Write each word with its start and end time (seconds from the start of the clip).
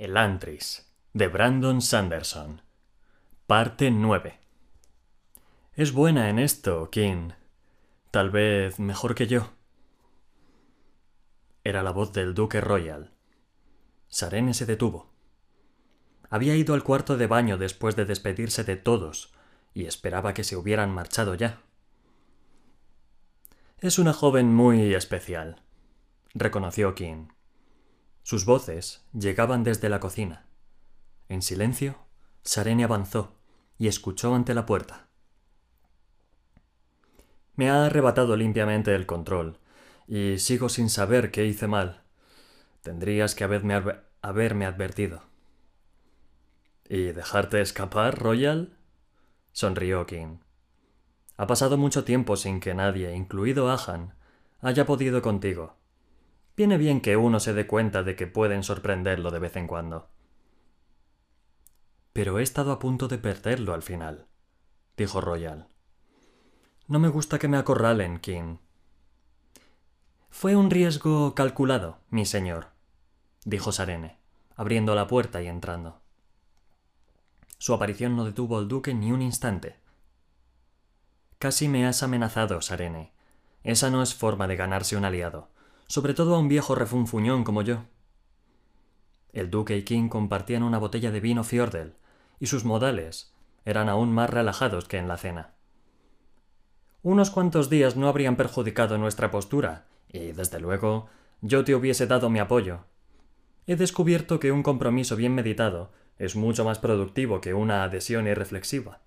El 0.00 0.16
Antris, 0.16 0.90
de 1.12 1.28
Brandon 1.28 1.82
Sanderson. 1.82 2.62
Parte 3.46 3.90
9. 3.90 4.40
Es 5.74 5.92
buena 5.92 6.30
en 6.30 6.38
esto, 6.38 6.88
King. 6.88 7.32
Tal 8.10 8.30
vez 8.30 8.78
mejor 8.78 9.14
que 9.14 9.26
yo. 9.26 9.50
Era 11.64 11.82
la 11.82 11.90
voz 11.90 12.14
del 12.14 12.32
Duque 12.32 12.62
Royal. 12.62 13.12
Sarene 14.08 14.54
se 14.54 14.64
detuvo. 14.64 15.12
Había 16.30 16.56
ido 16.56 16.72
al 16.72 16.82
cuarto 16.82 17.18
de 17.18 17.26
baño 17.26 17.58
después 17.58 17.94
de 17.94 18.06
despedirse 18.06 18.64
de 18.64 18.76
todos 18.76 19.34
y 19.74 19.84
esperaba 19.84 20.32
que 20.32 20.44
se 20.44 20.56
hubieran 20.56 20.94
marchado 20.94 21.34
ya. 21.34 21.60
Es 23.76 23.98
una 23.98 24.14
joven 24.14 24.54
muy 24.54 24.94
especial, 24.94 25.60
reconoció 26.32 26.94
King. 26.94 27.26
Sus 28.30 28.44
voces 28.44 29.04
llegaban 29.12 29.64
desde 29.64 29.88
la 29.88 29.98
cocina. 29.98 30.46
En 31.28 31.42
silencio, 31.42 31.96
Sarene 32.44 32.84
avanzó 32.84 33.34
y 33.76 33.88
escuchó 33.88 34.36
ante 34.36 34.54
la 34.54 34.66
puerta. 34.66 35.08
Me 37.56 37.68
ha 37.70 37.86
arrebatado 37.86 38.36
limpiamente 38.36 38.94
el 38.94 39.04
control, 39.04 39.58
y 40.06 40.38
sigo 40.38 40.68
sin 40.68 40.90
saber 40.90 41.32
qué 41.32 41.44
hice 41.44 41.66
mal. 41.66 42.04
Tendrías 42.82 43.34
que 43.34 43.42
haberme, 43.42 43.82
haberme 44.22 44.64
advertido. 44.64 45.24
¿Y 46.88 47.06
dejarte 47.10 47.60
escapar, 47.60 48.16
Royal? 48.16 48.78
sonrió 49.50 50.06
King. 50.06 50.38
Ha 51.36 51.48
pasado 51.48 51.76
mucho 51.76 52.04
tiempo 52.04 52.36
sin 52.36 52.60
que 52.60 52.74
nadie, 52.74 53.12
incluido 53.12 53.68
Ahan, 53.68 54.14
haya 54.60 54.86
podido 54.86 55.20
contigo. 55.20 55.79
Viene 56.60 56.76
bien 56.76 57.00
que 57.00 57.16
uno 57.16 57.40
se 57.40 57.54
dé 57.54 57.66
cuenta 57.66 58.02
de 58.02 58.16
que 58.16 58.26
pueden 58.26 58.62
sorprenderlo 58.64 59.30
de 59.30 59.38
vez 59.38 59.56
en 59.56 59.66
cuando. 59.66 60.10
Pero 62.12 62.38
he 62.38 62.42
estado 62.42 62.70
a 62.70 62.78
punto 62.78 63.08
de 63.08 63.16
perderlo 63.16 63.72
al 63.72 63.80
final, 63.80 64.26
dijo 64.94 65.22
Royal. 65.22 65.68
No 66.86 66.98
me 66.98 67.08
gusta 67.08 67.38
que 67.38 67.48
me 67.48 67.56
acorralen, 67.56 68.18
King. 68.18 68.58
Fue 70.28 70.54
un 70.54 70.68
riesgo 70.70 71.34
calculado, 71.34 72.00
mi 72.10 72.26
señor, 72.26 72.66
dijo 73.46 73.72
Sarene, 73.72 74.18
abriendo 74.54 74.94
la 74.94 75.06
puerta 75.06 75.40
y 75.40 75.46
entrando. 75.46 76.02
Su 77.56 77.72
aparición 77.72 78.16
no 78.16 78.26
detuvo 78.26 78.58
al 78.58 78.68
duque 78.68 78.92
ni 78.92 79.12
un 79.12 79.22
instante. 79.22 79.76
Casi 81.38 81.68
me 81.68 81.86
has 81.86 82.02
amenazado, 82.02 82.60
Sarene. 82.60 83.14
Esa 83.62 83.88
no 83.88 84.02
es 84.02 84.14
forma 84.14 84.46
de 84.46 84.56
ganarse 84.56 84.98
un 84.98 85.06
aliado 85.06 85.48
sobre 85.90 86.14
todo 86.14 86.36
a 86.36 86.38
un 86.38 86.46
viejo 86.46 86.76
refunfuñón 86.76 87.42
como 87.42 87.62
yo. 87.62 87.82
El 89.32 89.50
duque 89.50 89.76
y 89.76 89.82
King 89.82 90.08
compartían 90.08 90.62
una 90.62 90.78
botella 90.78 91.10
de 91.10 91.18
vino 91.18 91.42
Fiordel, 91.42 91.96
y 92.38 92.46
sus 92.46 92.64
modales 92.64 93.34
eran 93.64 93.88
aún 93.88 94.12
más 94.12 94.30
relajados 94.30 94.86
que 94.86 94.98
en 94.98 95.08
la 95.08 95.16
cena. 95.16 95.54
Unos 97.02 97.32
cuantos 97.32 97.70
días 97.70 97.96
no 97.96 98.06
habrían 98.06 98.36
perjudicado 98.36 98.98
nuestra 98.98 99.32
postura, 99.32 99.88
y, 100.08 100.30
desde 100.30 100.60
luego, 100.60 101.08
yo 101.40 101.64
te 101.64 101.74
hubiese 101.74 102.06
dado 102.06 102.30
mi 102.30 102.38
apoyo. 102.38 102.84
He 103.66 103.74
descubierto 103.74 104.38
que 104.38 104.52
un 104.52 104.62
compromiso 104.62 105.16
bien 105.16 105.34
meditado 105.34 105.90
es 106.18 106.36
mucho 106.36 106.64
más 106.64 106.78
productivo 106.78 107.40
que 107.40 107.52
una 107.52 107.82
adhesión 107.82 108.28
irreflexiva. 108.28 109.00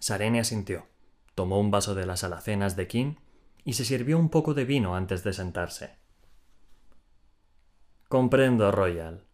Sarene 0.00 0.40
asintió, 0.40 0.86
tomó 1.36 1.60
un 1.60 1.70
vaso 1.70 1.94
de 1.94 2.06
las 2.06 2.24
alacenas 2.24 2.74
de 2.74 2.88
King 2.88 3.14
y 3.64 3.74
se 3.74 3.84
sirvió 3.84 4.18
un 4.18 4.28
poco 4.28 4.54
de 4.54 4.64
vino 4.64 4.96
antes 4.96 5.22
de 5.22 5.32
sentarse. 5.32 5.96
Comprendo, 8.08 8.70
Royal. 8.72 9.24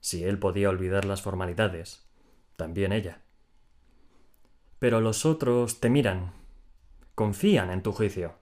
Si 0.00 0.24
él 0.24 0.38
podía 0.38 0.70
olvidar 0.70 1.04
las 1.04 1.22
formalidades, 1.22 2.08
también 2.56 2.92
ella. 2.92 3.22
Pero 4.78 5.00
los 5.00 5.26
otros 5.26 5.80
te 5.80 5.90
miran, 5.90 6.32
confían 7.14 7.70
en 7.70 7.82
tu 7.82 7.92
juicio. 7.92 8.36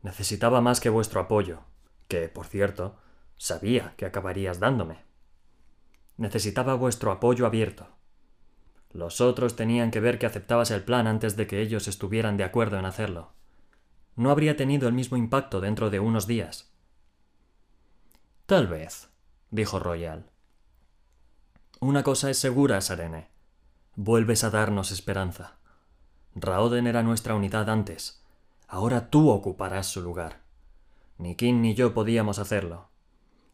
Necesitaba 0.00 0.60
más 0.60 0.80
que 0.80 0.88
vuestro 0.88 1.20
apoyo, 1.20 1.60
que, 2.08 2.28
por 2.28 2.46
cierto, 2.46 2.96
sabía 3.36 3.94
que 3.96 4.06
acabarías 4.06 4.58
dándome. 4.58 5.04
Necesitaba 6.16 6.74
vuestro 6.74 7.12
apoyo 7.12 7.46
abierto. 7.46 7.86
Los 8.90 9.20
otros 9.20 9.56
tenían 9.56 9.90
que 9.90 10.00
ver 10.00 10.18
que 10.18 10.26
aceptabas 10.26 10.70
el 10.70 10.82
plan 10.82 11.06
antes 11.06 11.36
de 11.36 11.46
que 11.46 11.60
ellos 11.60 11.86
estuvieran 11.86 12.36
de 12.36 12.44
acuerdo 12.44 12.78
en 12.78 12.84
hacerlo 12.84 13.32
no 14.16 14.30
habría 14.30 14.56
tenido 14.56 14.88
el 14.88 14.94
mismo 14.94 15.16
impacto 15.16 15.60
dentro 15.60 15.90
de 15.90 16.00
unos 16.00 16.26
días. 16.26 16.72
Tal 18.46 18.66
vez, 18.66 19.08
dijo 19.50 19.78
Royal. 19.78 20.30
Una 21.80 22.02
cosa 22.02 22.30
es 22.30 22.38
segura, 22.38 22.80
Sarene. 22.80 23.28
Vuelves 23.96 24.44
a 24.44 24.50
darnos 24.50 24.90
esperanza. 24.90 25.56
Raoden 26.34 26.86
era 26.86 27.02
nuestra 27.02 27.34
unidad 27.34 27.68
antes. 27.68 28.22
Ahora 28.68 29.10
tú 29.10 29.30
ocuparás 29.30 29.86
su 29.86 30.00
lugar. 30.00 30.42
Ni 31.18 31.34
King 31.34 31.60
ni 31.60 31.74
yo 31.74 31.92
podíamos 31.92 32.38
hacerlo. 32.38 32.88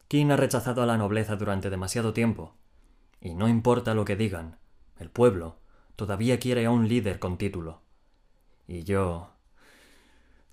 King 0.07 0.31
ha 0.31 0.37
rechazado 0.37 0.81
a 0.81 0.85
la 0.85 0.97
nobleza 0.97 1.35
durante 1.35 1.69
demasiado 1.69 2.13
tiempo. 2.13 2.55
Y 3.21 3.35
no 3.35 3.47
importa 3.47 3.93
lo 3.93 4.05
que 4.05 4.15
digan, 4.15 4.57
el 4.97 5.09
pueblo 5.09 5.57
todavía 5.95 6.39
quiere 6.39 6.65
a 6.65 6.71
un 6.71 6.87
líder 6.87 7.19
con 7.19 7.37
título. 7.37 7.81
Y 8.67 8.83
yo 8.83 9.31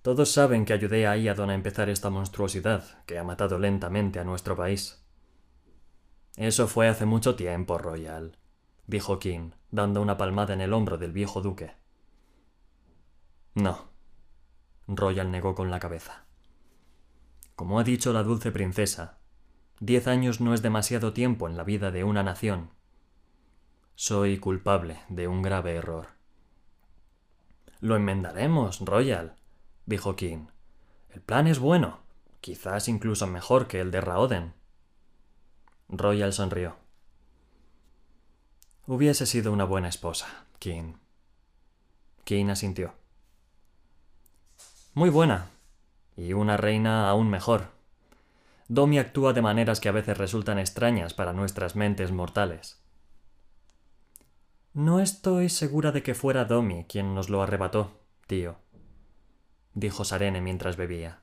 todos 0.06 0.30
saben 0.30 0.64
que 0.64 0.72
ayudé 0.72 1.08
a 1.08 1.16
Iadon 1.16 1.50
a 1.50 1.54
empezar 1.54 1.88
esta 1.88 2.10
monstruosidad 2.10 3.02
que 3.06 3.18
ha 3.18 3.24
matado 3.24 3.58
lentamente 3.58 4.20
a 4.20 4.24
nuestro 4.24 4.54
país. 4.54 5.04
Eso 6.36 6.68
fue 6.68 6.86
hace 6.86 7.06
mucho 7.06 7.34
tiempo, 7.34 7.76
Royal, 7.76 8.38
dijo 8.86 9.18
King, 9.18 9.50
dando 9.72 10.00
una 10.00 10.16
palmada 10.16 10.54
en 10.54 10.60
el 10.60 10.74
hombro 10.74 10.96
del 10.96 11.10
viejo 11.10 11.40
duque. 11.40 11.72
No. 13.54 13.88
Royal 14.86 15.32
negó 15.32 15.56
con 15.56 15.72
la 15.72 15.80
cabeza. 15.80 16.24
Como 17.56 17.80
ha 17.80 17.82
dicho 17.82 18.12
la 18.12 18.22
dulce 18.22 18.52
princesa, 18.52 19.18
diez 19.80 20.06
años 20.06 20.40
no 20.40 20.54
es 20.54 20.62
demasiado 20.62 21.14
tiempo 21.14 21.48
en 21.48 21.56
la 21.56 21.64
vida 21.64 21.90
de 21.90 22.04
una 22.04 22.22
nación. 22.22 22.70
Soy 23.96 24.38
culpable 24.38 25.00
de 25.08 25.26
un 25.26 25.42
grave 25.42 25.74
error. 25.74 26.10
Lo 27.80 27.96
enmendaremos, 27.96 28.78
Royal, 28.78 29.35
dijo 29.86 30.16
King. 30.16 30.48
El 31.10 31.22
plan 31.22 31.46
es 31.46 31.58
bueno, 31.58 32.00
quizás 32.40 32.88
incluso 32.88 33.26
mejor 33.26 33.68
que 33.68 33.80
el 33.80 33.90
de 33.90 34.00
Raoden. 34.00 34.52
Royal 35.88 36.32
sonrió. 36.32 36.76
Hubiese 38.86 39.26
sido 39.26 39.52
una 39.52 39.64
buena 39.64 39.88
esposa, 39.88 40.46
King. 40.58 40.94
King 42.24 42.46
asintió. 42.48 42.94
Muy 44.94 45.10
buena. 45.10 45.48
Y 46.16 46.32
una 46.32 46.56
reina 46.56 47.08
aún 47.08 47.28
mejor. 47.28 47.68
Domi 48.68 48.98
actúa 48.98 49.32
de 49.32 49.42
maneras 49.42 49.80
que 49.80 49.88
a 49.88 49.92
veces 49.92 50.18
resultan 50.18 50.58
extrañas 50.58 51.14
para 51.14 51.32
nuestras 51.32 51.76
mentes 51.76 52.10
mortales. 52.10 52.80
No 54.72 55.00
estoy 55.00 55.48
segura 55.48 55.92
de 55.92 56.02
que 56.02 56.14
fuera 56.14 56.44
Domi 56.44 56.84
quien 56.84 57.14
nos 57.14 57.28
lo 57.28 57.42
arrebató, 57.42 58.00
tío 58.26 58.58
dijo 59.76 60.04
Sarene 60.04 60.40
mientras 60.40 60.76
bebía. 60.76 61.20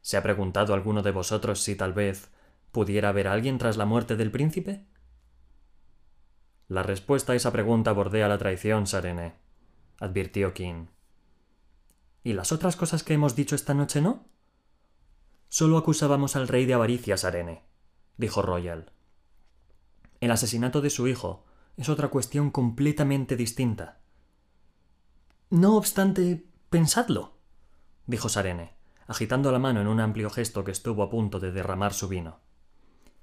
¿Se 0.00 0.16
ha 0.16 0.22
preguntado 0.22 0.72
alguno 0.72 1.02
de 1.02 1.10
vosotros 1.10 1.60
si 1.60 1.74
tal 1.74 1.92
vez 1.92 2.30
pudiera 2.70 3.08
haber 3.10 3.26
alguien 3.26 3.58
tras 3.58 3.76
la 3.76 3.84
muerte 3.84 4.16
del 4.16 4.30
príncipe? 4.30 4.86
La 6.68 6.84
respuesta 6.84 7.32
a 7.32 7.36
esa 7.36 7.52
pregunta 7.52 7.92
bordea 7.92 8.28
la 8.28 8.38
traición, 8.38 8.86
Sarene, 8.86 9.34
advirtió 9.98 10.54
King. 10.54 10.86
¿Y 12.22 12.34
las 12.34 12.52
otras 12.52 12.76
cosas 12.76 13.02
que 13.02 13.14
hemos 13.14 13.34
dicho 13.34 13.56
esta 13.56 13.74
noche 13.74 14.00
no? 14.00 14.28
Solo 15.48 15.76
acusábamos 15.76 16.36
al 16.36 16.46
rey 16.46 16.66
de 16.66 16.74
avaricia, 16.74 17.16
Sarene, 17.16 17.64
dijo 18.16 18.42
Royal. 18.42 18.92
El 20.20 20.30
asesinato 20.30 20.80
de 20.80 20.90
su 20.90 21.08
hijo 21.08 21.44
es 21.76 21.88
otra 21.88 22.08
cuestión 22.08 22.50
completamente 22.50 23.34
distinta. 23.36 24.00
No 25.50 25.76
obstante, 25.76 26.46
Pensadlo, 26.74 27.36
dijo 28.04 28.28
Sarene, 28.28 28.74
agitando 29.06 29.52
la 29.52 29.60
mano 29.60 29.80
en 29.80 29.86
un 29.86 30.00
amplio 30.00 30.28
gesto 30.28 30.64
que 30.64 30.72
estuvo 30.72 31.04
a 31.04 31.08
punto 31.08 31.38
de 31.38 31.52
derramar 31.52 31.92
su 31.92 32.08
vino. 32.08 32.40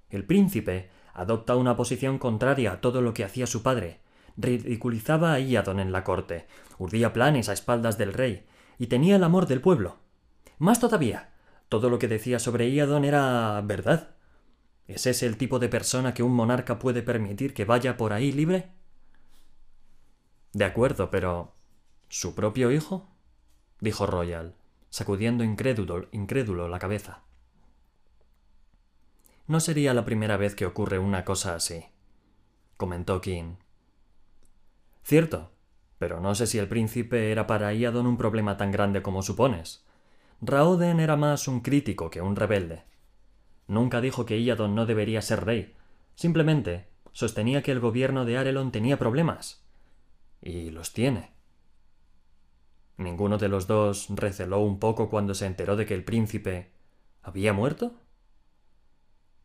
El 0.10 0.24
príncipe 0.24 0.90
adopta 1.14 1.58
una 1.58 1.76
posición 1.76 2.18
contraria 2.18 2.72
a 2.72 2.80
todo 2.80 3.02
lo 3.02 3.14
que 3.14 3.26
hacía 3.26 3.48
su 3.48 3.62
padre. 3.62 4.00
Ridiculizaba 4.38 5.34
a 5.34 5.40
Iadon 5.42 5.82
en 5.82 5.92
la 5.92 6.06
corte, 6.06 6.48
urdía 6.78 7.12
planes 7.12 7.50
a 7.50 7.52
espaldas 7.52 7.98
del 7.98 8.14
rey, 8.14 8.46
y 8.78 8.88
tenía 8.88 9.18
el 9.18 9.24
amor 9.26 9.48
del 9.48 9.60
pueblo. 9.60 9.98
Más 10.58 10.80
todavía, 10.80 11.34
todo 11.68 11.90
lo 11.90 12.00
que 12.00 12.08
decía 12.08 12.40
sobre 12.40 12.70
Iadon 12.70 13.04
era 13.04 13.60
verdad. 13.66 14.16
¿Es 14.88 15.06
ese 15.06 15.26
el 15.26 15.36
tipo 15.36 15.60
de 15.60 15.68
persona 15.68 16.14
que 16.14 16.24
un 16.24 16.34
monarca 16.34 16.80
puede 16.80 17.04
permitir 17.04 17.54
que 17.54 17.66
vaya 17.66 17.98
por 17.98 18.14
ahí 18.14 18.32
libre? 18.32 18.72
De 20.54 20.64
acuerdo, 20.64 21.12
pero. 21.12 21.54
¿Su 22.08 22.34
propio 22.34 22.72
hijo? 22.72 23.11
Dijo 23.82 24.06
Royal, 24.06 24.56
sacudiendo 24.90 25.44
incrédulo, 25.44 26.08
incrédulo 26.12 26.70
la 26.70 26.80
cabeza. 26.80 27.24
No 29.48 29.60
sería 29.60 29.94
la 29.94 30.06
primera 30.06 30.38
vez 30.38 30.56
que 30.56 30.66
ocurre 30.66 30.98
una 30.98 31.26
cosa 31.26 31.56
así, 31.56 31.84
comentó 32.78 33.20
King. 33.20 33.56
Cierto, 35.04 35.52
pero 35.98 36.22
no 36.22 36.34
sé 36.36 36.48
si 36.48 36.58
el 36.58 36.68
príncipe 36.68 37.32
era 37.32 37.48
para 37.48 37.74
Iadon 37.74 38.08
un 38.08 38.18
problema 38.18 38.56
tan 38.56 38.72
grande 38.72 39.02
como 39.02 39.24
supones. 39.24 39.86
Raoden 40.42 41.00
era 41.00 41.16
más 41.18 41.48
un 41.48 41.60
crítico 41.60 42.10
que 42.10 42.22
un 42.22 42.36
rebelde. 42.36 42.84
Nunca 43.68 44.02
dijo 44.02 44.26
que 44.26 44.40
Iadon 44.42 44.74
no 44.74 44.86
debería 44.86 45.22
ser 45.22 45.46
rey. 45.46 45.76
Simplemente 46.16 46.88
sostenía 47.12 47.62
que 47.62 47.72
el 47.72 47.80
gobierno 47.80 48.26
de 48.26 48.38
Arelon 48.38 48.72
tenía 48.72 48.98
problemas. 48.98 49.64
Y 50.42 50.72
los 50.72 50.94
tiene. 50.94 51.31
¿Ninguno 53.02 53.40
de 53.40 53.50
los 53.50 53.66
dos 53.66 54.08
receló 54.10 54.60
un 54.60 54.78
poco 54.78 55.10
cuando 55.10 55.34
se 55.34 55.48
enteró 55.48 55.76
de 55.76 55.88
que 55.88 55.96
el 55.96 56.04
príncipe 56.04 56.72
había 57.24 57.52
muerto? 57.52 57.96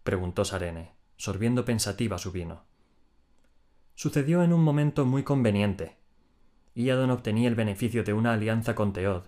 preguntó 0.03 0.45
Sarene, 0.45 0.95
sorbiendo 1.17 1.65
pensativa 1.65 2.19
su 2.19 2.33
vino. 2.33 2.65
Sucedió 3.95 4.43
en 4.43 4.53
un 4.53 4.63
momento 4.63 5.07
muy 5.07 5.23
conveniente. 5.23 5.97
Iadon 6.75 7.11
obtenía 7.11 7.49
el 7.49 7.55
beneficio 7.55 8.05
de 8.05 8.13
una 8.13 8.35
alianza 8.35 8.75
con 8.75 8.93
Teod, 8.93 9.25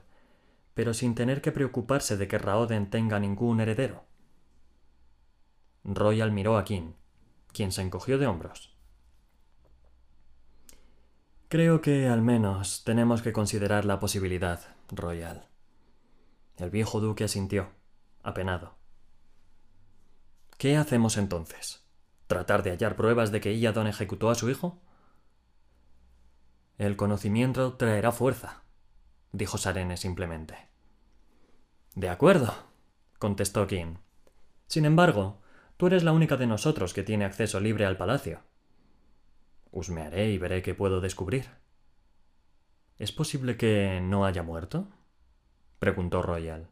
pero 0.74 0.92
sin 0.92 1.14
tener 1.14 1.40
que 1.40 1.50
preocuparse 1.50 2.18
de 2.18 2.28
que 2.28 2.36
Raoden 2.36 2.90
tenga 2.90 3.18
ningún 3.18 3.60
heredero. 3.60 4.04
Royal 5.84 6.32
miró 6.32 6.58
a 6.58 6.64
King, 6.64 6.92
quien 7.54 7.72
se 7.72 7.80
encogió 7.80 8.18
de 8.18 8.26
hombros. 8.26 8.77
Creo 11.48 11.80
que 11.80 12.06
al 12.08 12.20
menos 12.20 12.84
tenemos 12.84 13.22
que 13.22 13.32
considerar 13.32 13.86
la 13.86 13.98
posibilidad, 13.98 14.60
Royal. 14.90 15.48
El 16.58 16.68
viejo 16.68 17.00
duque 17.00 17.24
asintió, 17.24 17.70
apenado. 18.22 18.76
¿Qué 20.58 20.76
hacemos 20.76 21.16
entonces? 21.16 21.86
¿Tratar 22.26 22.62
de 22.62 22.72
hallar 22.72 22.96
pruebas 22.96 23.32
de 23.32 23.40
que 23.40 23.54
Iadon 23.54 23.86
ejecutó 23.86 24.28
a 24.28 24.34
su 24.34 24.50
hijo? 24.50 24.82
El 26.76 26.96
conocimiento 26.96 27.78
traerá 27.78 28.12
fuerza, 28.12 28.64
dijo 29.32 29.56
Sarene 29.56 29.96
simplemente. 29.96 30.68
De 31.94 32.10
acuerdo, 32.10 32.52
contestó 33.18 33.66
King. 33.66 33.94
Sin 34.66 34.84
embargo, 34.84 35.40
tú 35.78 35.86
eres 35.86 36.04
la 36.04 36.12
única 36.12 36.36
de 36.36 36.46
nosotros 36.46 36.92
que 36.92 37.04
tiene 37.04 37.24
acceso 37.24 37.58
libre 37.58 37.86
al 37.86 37.96
palacio. 37.96 38.42
Husmearé 39.70 40.30
y 40.30 40.38
veré 40.38 40.62
qué 40.62 40.74
puedo 40.74 41.00
descubrir. 41.00 41.46
¿Es 42.98 43.12
posible 43.12 43.56
que 43.56 44.00
no 44.02 44.24
haya 44.24 44.42
muerto? 44.42 44.88
preguntó 45.78 46.22
Royal. 46.22 46.68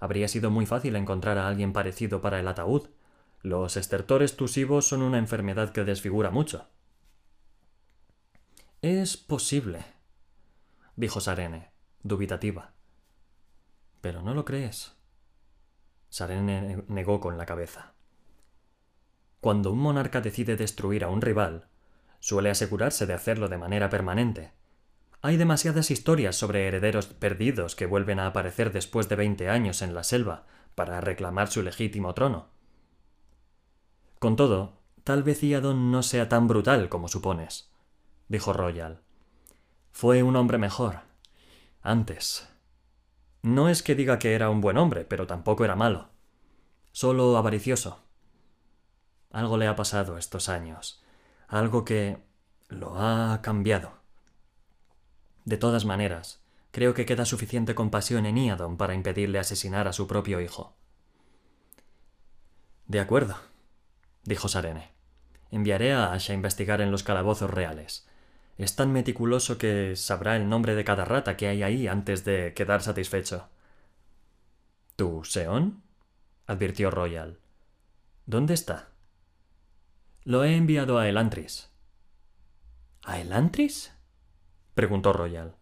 Habría 0.00 0.28
sido 0.28 0.50
muy 0.50 0.64
fácil 0.64 0.96
encontrar 0.96 1.38
a 1.38 1.48
alguien 1.48 1.72
parecido 1.72 2.20
para 2.20 2.40
el 2.40 2.48
ataúd. 2.48 2.88
Los 3.42 3.76
estertores 3.76 4.36
tusivos 4.36 4.86
son 4.88 5.02
una 5.02 5.18
enfermedad 5.18 5.70
que 5.70 5.84
desfigura 5.84 6.30
mucho. 6.30 6.68
Es 8.80 9.16
posible, 9.16 9.84
dijo 10.94 11.20
Sarene, 11.20 11.72
dubitativa. 12.02 12.74
Pero 14.00 14.22
no 14.22 14.34
lo 14.34 14.44
crees. 14.44 14.96
Sarene 16.08 16.84
negó 16.88 17.20
con 17.20 17.36
la 17.36 17.46
cabeza. 17.46 17.94
Cuando 19.40 19.72
un 19.72 19.78
monarca 19.78 20.20
decide 20.20 20.56
destruir 20.56 21.04
a 21.04 21.08
un 21.08 21.20
rival, 21.20 21.68
suele 22.20 22.50
asegurarse 22.50 23.06
de 23.06 23.14
hacerlo 23.14 23.48
de 23.48 23.58
manera 23.58 23.88
permanente. 23.90 24.52
Hay 25.20 25.36
demasiadas 25.36 25.90
historias 25.90 26.36
sobre 26.36 26.66
herederos 26.66 27.06
perdidos 27.06 27.74
que 27.74 27.86
vuelven 27.86 28.20
a 28.20 28.26
aparecer 28.26 28.72
después 28.72 29.08
de 29.08 29.16
veinte 29.16 29.48
años 29.48 29.82
en 29.82 29.94
la 29.94 30.04
selva 30.04 30.46
para 30.74 31.00
reclamar 31.00 31.48
su 31.48 31.62
legítimo 31.62 32.14
trono. 32.14 32.50
Con 34.18 34.36
todo, 34.36 34.78
tal 35.04 35.22
vez 35.22 35.42
Iadon 35.42 35.90
no 35.90 36.02
sea 36.02 36.28
tan 36.28 36.46
brutal 36.46 36.88
como 36.88 37.08
supones, 37.08 37.72
dijo 38.28 38.52
Royal. 38.52 39.02
Fue 39.90 40.22
un 40.22 40.36
hombre 40.36 40.58
mejor. 40.58 41.00
Antes. 41.82 42.48
No 43.42 43.68
es 43.68 43.82
que 43.82 43.94
diga 43.94 44.18
que 44.18 44.34
era 44.34 44.50
un 44.50 44.60
buen 44.60 44.76
hombre, 44.76 45.04
pero 45.04 45.26
tampoco 45.26 45.64
era 45.64 45.74
malo. 45.74 46.10
Solo 46.92 47.36
avaricioso. 47.36 48.04
Algo 49.30 49.56
le 49.56 49.66
ha 49.66 49.76
pasado 49.76 50.18
estos 50.18 50.48
años. 50.48 51.02
Algo 51.48 51.84
que 51.84 52.18
lo 52.68 52.98
ha 52.98 53.40
cambiado. 53.42 53.92
De 55.46 55.56
todas 55.56 55.86
maneras, 55.86 56.40
creo 56.72 56.92
que 56.92 57.06
queda 57.06 57.24
suficiente 57.24 57.74
compasión 57.74 58.26
en 58.26 58.36
Iadon 58.36 58.76
para 58.76 58.94
impedirle 58.94 59.38
asesinar 59.38 59.88
a 59.88 59.94
su 59.94 60.06
propio 60.06 60.42
hijo. 60.42 60.74
De 62.86 63.00
acuerdo, 63.00 63.36
dijo 64.24 64.48
Sarene. 64.48 64.92
Enviaré 65.50 65.94
a 65.94 66.12
Ash 66.12 66.30
a 66.30 66.34
investigar 66.34 66.82
en 66.82 66.90
los 66.90 67.02
calabozos 67.02 67.50
reales. 67.50 68.06
Es 68.58 68.76
tan 68.76 68.92
meticuloso 68.92 69.56
que 69.56 69.96
sabrá 69.96 70.36
el 70.36 70.50
nombre 70.50 70.74
de 70.74 70.84
cada 70.84 71.06
rata 71.06 71.38
que 71.38 71.48
hay 71.48 71.62
ahí 71.62 71.88
antes 71.88 72.26
de 72.26 72.52
quedar 72.54 72.82
satisfecho. 72.82 73.48
¿Tú, 74.96 75.24
Seón? 75.24 75.82
advirtió 76.46 76.90
Royal. 76.90 77.38
¿Dónde 78.26 78.52
está? 78.52 78.87
Lo 80.28 80.44
he 80.44 80.56
enviado 80.56 80.98
a 80.98 81.08
Elantris. 81.08 81.70
¿A 83.02 83.18
Elantris? 83.18 83.94
preguntó 84.74 85.14
Royal. 85.14 85.56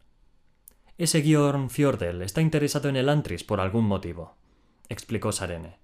Ese 0.99 1.23
Giorn 1.23 1.71
Fjordel 1.71 2.21
está 2.21 2.41
interesado 2.41 2.89
en 2.89 2.97
el 2.97 3.09
Antris 3.09 3.45
por 3.45 3.61
algún 3.61 3.85
motivo, 3.85 4.35
explicó 4.89 5.31
Sarene. 5.31 5.79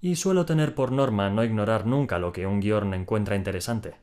Y 0.00 0.16
suelo 0.16 0.44
tener 0.44 0.74
por 0.74 0.90
norma 0.90 1.30
no 1.30 1.44
ignorar 1.44 1.86
nunca 1.86 2.18
lo 2.18 2.32
que 2.32 2.48
un 2.48 2.60
Giorn 2.60 2.94
encuentra 2.94 3.36
interesante. 3.36 3.94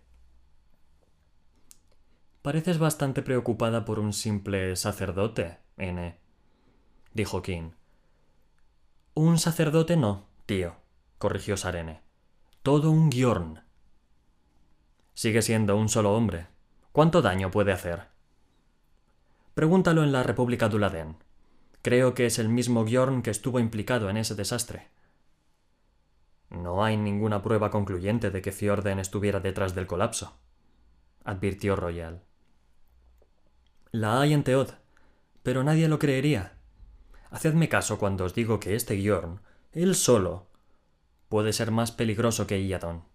Pareces 2.42 2.78
bastante 2.78 3.22
preocupada 3.22 3.84
por 3.84 4.00
un 4.00 4.14
simple 4.14 4.78
sacerdote, 4.78 5.58
N. 5.76 6.18
dijo 7.14 7.42
King. 7.42 7.72
Un 9.16 9.38
sacerdote 9.38 9.98
no, 9.98 10.28
tío, 10.46 10.78
corrigió 11.18 11.58
Sarene. 11.58 12.00
Todo 12.64 12.90
un 12.90 13.12
Giorn. 13.12 13.70
Sigue 15.22 15.44
siendo 15.44 15.78
un 15.78 15.88
solo 15.88 16.16
hombre. 16.16 16.48
¿Cuánto 16.92 17.22
daño 17.22 17.52
puede 17.52 17.72
hacer? 17.72 18.08
Pregúntalo 19.54 20.04
en 20.04 20.12
la 20.12 20.24
República 20.24 20.68
Duladen. 20.68 21.16
Creo 21.84 22.16
que 22.16 22.26
es 22.26 22.40
el 22.40 22.50
mismo 22.50 22.84
Bjorn 22.86 23.22
que 23.22 23.30
estuvo 23.30 23.60
implicado 23.60 24.10
en 24.10 24.18
ese 24.18 24.34
desastre. 24.34 24.88
No 26.50 26.84
hay 26.84 26.98
ninguna 26.98 27.44
prueba 27.44 27.70
concluyente 27.70 28.32
de 28.32 28.42
que 28.42 28.52
Fjorden 28.52 28.98
estuviera 28.98 29.40
detrás 29.40 29.76
del 29.76 29.86
colapso, 29.86 30.40
advirtió 31.24 31.76
Royal. 31.76 32.24
La 33.92 34.22
hay 34.22 34.34
en 34.34 34.44
Teod, 34.44 34.72
pero 35.44 35.64
nadie 35.64 35.88
lo 35.88 36.00
creería. 36.00 36.54
Hacedme 37.30 37.70
caso 37.70 38.00
cuando 38.00 38.26
os 38.26 38.34
digo 38.34 38.60
que 38.60 38.74
este 38.74 38.96
Bjorn, 38.96 39.40
él 39.72 39.94
solo, 39.94 40.48
puede 41.30 41.54
ser 41.54 41.70
más 41.70 41.92
peligroso 41.92 42.48
que 42.48 42.60
Iadon. 42.60 43.12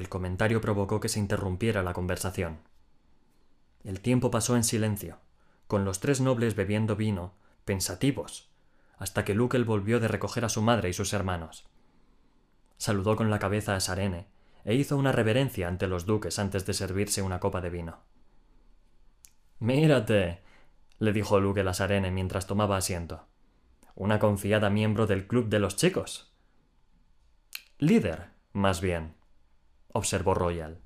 El 0.00 0.08
comentario 0.08 0.62
provocó 0.62 0.98
que 0.98 1.10
se 1.10 1.18
interrumpiera 1.18 1.82
la 1.82 1.92
conversación. 1.92 2.60
El 3.84 4.00
tiempo 4.00 4.30
pasó 4.30 4.56
en 4.56 4.64
silencio, 4.64 5.18
con 5.66 5.84
los 5.84 6.00
tres 6.00 6.22
nobles 6.22 6.54
bebiendo 6.54 6.96
vino, 6.96 7.34
pensativos, 7.66 8.48
hasta 8.96 9.26
que 9.26 9.34
Lukel 9.34 9.66
volvió 9.66 10.00
de 10.00 10.08
recoger 10.08 10.46
a 10.46 10.48
su 10.48 10.62
madre 10.62 10.88
y 10.88 10.94
sus 10.94 11.12
hermanos. 11.12 11.68
Saludó 12.78 13.14
con 13.14 13.28
la 13.28 13.38
cabeza 13.38 13.76
a 13.76 13.80
Sarene 13.80 14.26
e 14.64 14.74
hizo 14.74 14.96
una 14.96 15.12
reverencia 15.12 15.68
ante 15.68 15.86
los 15.86 16.06
duques 16.06 16.38
antes 16.38 16.64
de 16.64 16.72
servirse 16.72 17.20
una 17.20 17.38
copa 17.38 17.60
de 17.60 17.68
vino. 17.68 17.98
Mírate, 19.58 20.40
le 20.98 21.12
dijo 21.12 21.40
Lukel 21.40 21.68
a 21.68 21.74
Sarene 21.74 22.10
mientras 22.10 22.46
tomaba 22.46 22.78
asiento. 22.78 23.26
Una 23.94 24.18
confiada 24.18 24.70
miembro 24.70 25.06
del 25.06 25.26
club 25.26 25.50
de 25.50 25.58
los 25.58 25.76
chicos. 25.76 26.32
Líder, 27.76 28.30
más 28.54 28.80
bien, 28.80 29.19
observó 29.92 30.34
Royal. 30.34 30.80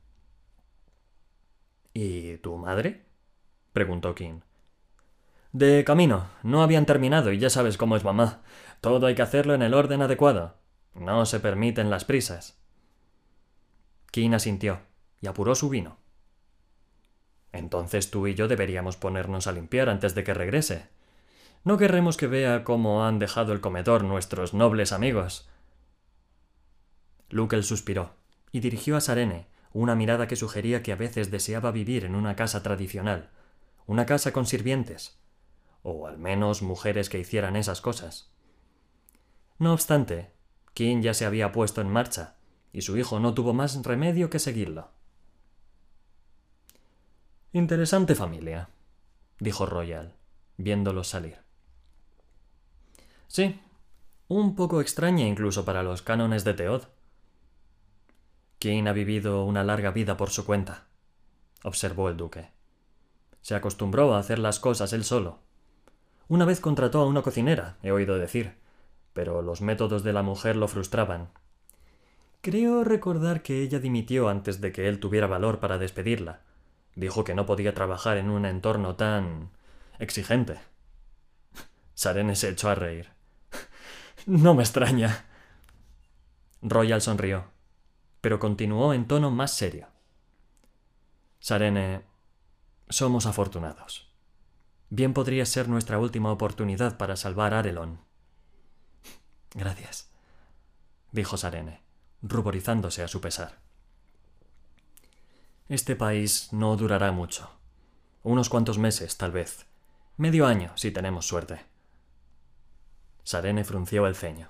¿Y 1.92 2.38
tu 2.38 2.56
madre? 2.56 3.04
preguntó 3.72 4.14
King. 4.14 4.40
De 5.52 5.84
camino. 5.84 6.28
No 6.42 6.62
habían 6.62 6.86
terminado 6.86 7.32
y 7.32 7.38
ya 7.38 7.50
sabes 7.50 7.76
cómo 7.76 7.96
es 7.96 8.04
mamá. 8.04 8.42
Todo 8.80 9.06
hay 9.06 9.14
que 9.14 9.22
hacerlo 9.22 9.54
en 9.54 9.62
el 9.62 9.74
orden 9.74 10.02
adecuado. 10.02 10.56
No 10.94 11.24
se 11.26 11.38
permiten 11.38 11.90
las 11.90 12.04
prisas. 12.04 12.58
King 14.10 14.32
asintió 14.32 14.80
y 15.20 15.28
apuró 15.28 15.54
su 15.54 15.68
vino. 15.68 15.98
Entonces 17.52 18.10
tú 18.10 18.26
y 18.26 18.34
yo 18.34 18.48
deberíamos 18.48 18.96
ponernos 18.96 19.46
a 19.46 19.52
limpiar 19.52 19.88
antes 19.88 20.16
de 20.16 20.24
que 20.24 20.34
regrese. 20.34 20.88
No 21.62 21.78
querremos 21.78 22.16
que 22.16 22.26
vea 22.26 22.64
cómo 22.64 23.04
han 23.04 23.20
dejado 23.20 23.52
el 23.52 23.60
comedor 23.60 24.02
nuestros 24.02 24.54
nobles 24.54 24.92
amigos. 24.92 25.48
Lukel 27.30 27.62
suspiró 27.62 28.16
y 28.54 28.60
dirigió 28.60 28.96
a 28.96 29.00
Sarene 29.00 29.48
una 29.72 29.96
mirada 29.96 30.28
que 30.28 30.36
sugería 30.36 30.84
que 30.84 30.92
a 30.92 30.96
veces 30.96 31.32
deseaba 31.32 31.72
vivir 31.72 32.04
en 32.04 32.14
una 32.14 32.36
casa 32.36 32.62
tradicional, 32.62 33.30
una 33.84 34.06
casa 34.06 34.32
con 34.32 34.46
sirvientes, 34.46 35.18
o 35.82 36.06
al 36.06 36.18
menos 36.18 36.62
mujeres 36.62 37.08
que 37.08 37.18
hicieran 37.18 37.56
esas 37.56 37.80
cosas. 37.80 38.30
No 39.58 39.72
obstante, 39.72 40.30
King 40.72 41.02
ya 41.02 41.14
se 41.14 41.26
había 41.26 41.50
puesto 41.50 41.80
en 41.80 41.90
marcha, 41.90 42.36
y 42.72 42.82
su 42.82 42.96
hijo 42.96 43.18
no 43.18 43.34
tuvo 43.34 43.54
más 43.54 43.82
remedio 43.82 44.30
que 44.30 44.38
seguirlo. 44.38 44.92
Interesante 47.52 48.14
familia, 48.14 48.68
dijo 49.40 49.66
Royal, 49.66 50.14
viéndolos 50.58 51.08
salir. 51.08 51.38
Sí, 53.26 53.60
un 54.28 54.54
poco 54.54 54.80
extraña 54.80 55.26
incluso 55.26 55.64
para 55.64 55.82
los 55.82 56.02
cánones 56.02 56.44
de 56.44 56.54
Teod. 56.54 56.93
King 58.64 58.86
ha 58.86 58.94
vivido 58.94 59.44
una 59.44 59.62
larga 59.62 59.90
vida 59.90 60.16
por 60.16 60.30
su 60.30 60.46
cuenta, 60.46 60.84
observó 61.64 62.08
el 62.08 62.16
duque. 62.16 62.48
Se 63.42 63.54
acostumbró 63.54 64.14
a 64.14 64.18
hacer 64.18 64.38
las 64.38 64.58
cosas 64.58 64.94
él 64.94 65.04
solo. 65.04 65.40
Una 66.28 66.46
vez 66.46 66.60
contrató 66.60 67.02
a 67.02 67.06
una 67.06 67.20
cocinera, 67.20 67.76
he 67.82 67.92
oído 67.92 68.16
decir, 68.16 68.54
pero 69.12 69.42
los 69.42 69.60
métodos 69.60 70.02
de 70.02 70.14
la 70.14 70.22
mujer 70.22 70.56
lo 70.56 70.66
frustraban. 70.66 71.28
Creo 72.40 72.84
recordar 72.84 73.42
que 73.42 73.60
ella 73.60 73.80
dimitió 73.80 74.30
antes 74.30 74.62
de 74.62 74.72
que 74.72 74.88
él 74.88 74.98
tuviera 74.98 75.26
valor 75.26 75.60
para 75.60 75.76
despedirla. 75.76 76.40
Dijo 76.94 77.22
que 77.22 77.34
no 77.34 77.44
podía 77.44 77.74
trabajar 77.74 78.16
en 78.16 78.30
un 78.30 78.46
entorno 78.46 78.96
tan 78.96 79.50
exigente. 79.98 80.58
Sarene 81.92 82.34
se 82.34 82.48
echó 82.48 82.70
a 82.70 82.76
reír. 82.76 83.10
No 84.24 84.54
me 84.54 84.62
extraña. 84.62 85.26
Royal 86.62 87.02
sonrió, 87.02 87.44
pero 88.24 88.40
continuó 88.40 88.94
en 88.94 89.06
tono 89.06 89.30
más 89.30 89.50
serio. 89.50 89.86
Sarene, 91.40 92.06
somos 92.88 93.26
afortunados. 93.26 94.10
Bien 94.88 95.12
podría 95.12 95.44
ser 95.44 95.68
nuestra 95.68 95.98
última 95.98 96.32
oportunidad 96.32 96.96
para 96.96 97.16
salvar 97.16 97.52
a 97.52 97.58
Arelon. 97.58 98.00
Gracias, 99.52 100.10
dijo 101.12 101.36
Sarene, 101.36 101.82
ruborizándose 102.22 103.02
a 103.02 103.08
su 103.08 103.20
pesar. 103.20 103.58
Este 105.68 105.94
país 105.94 106.50
no 106.50 106.78
durará 106.78 107.12
mucho. 107.12 107.50
Unos 108.22 108.48
cuantos 108.48 108.78
meses, 108.78 109.18
tal 109.18 109.32
vez. 109.32 109.66
Medio 110.16 110.46
año, 110.46 110.72
si 110.76 110.90
tenemos 110.90 111.26
suerte. 111.26 111.60
Sarene 113.22 113.64
frunció 113.64 114.06
el 114.06 114.16
ceño. 114.16 114.48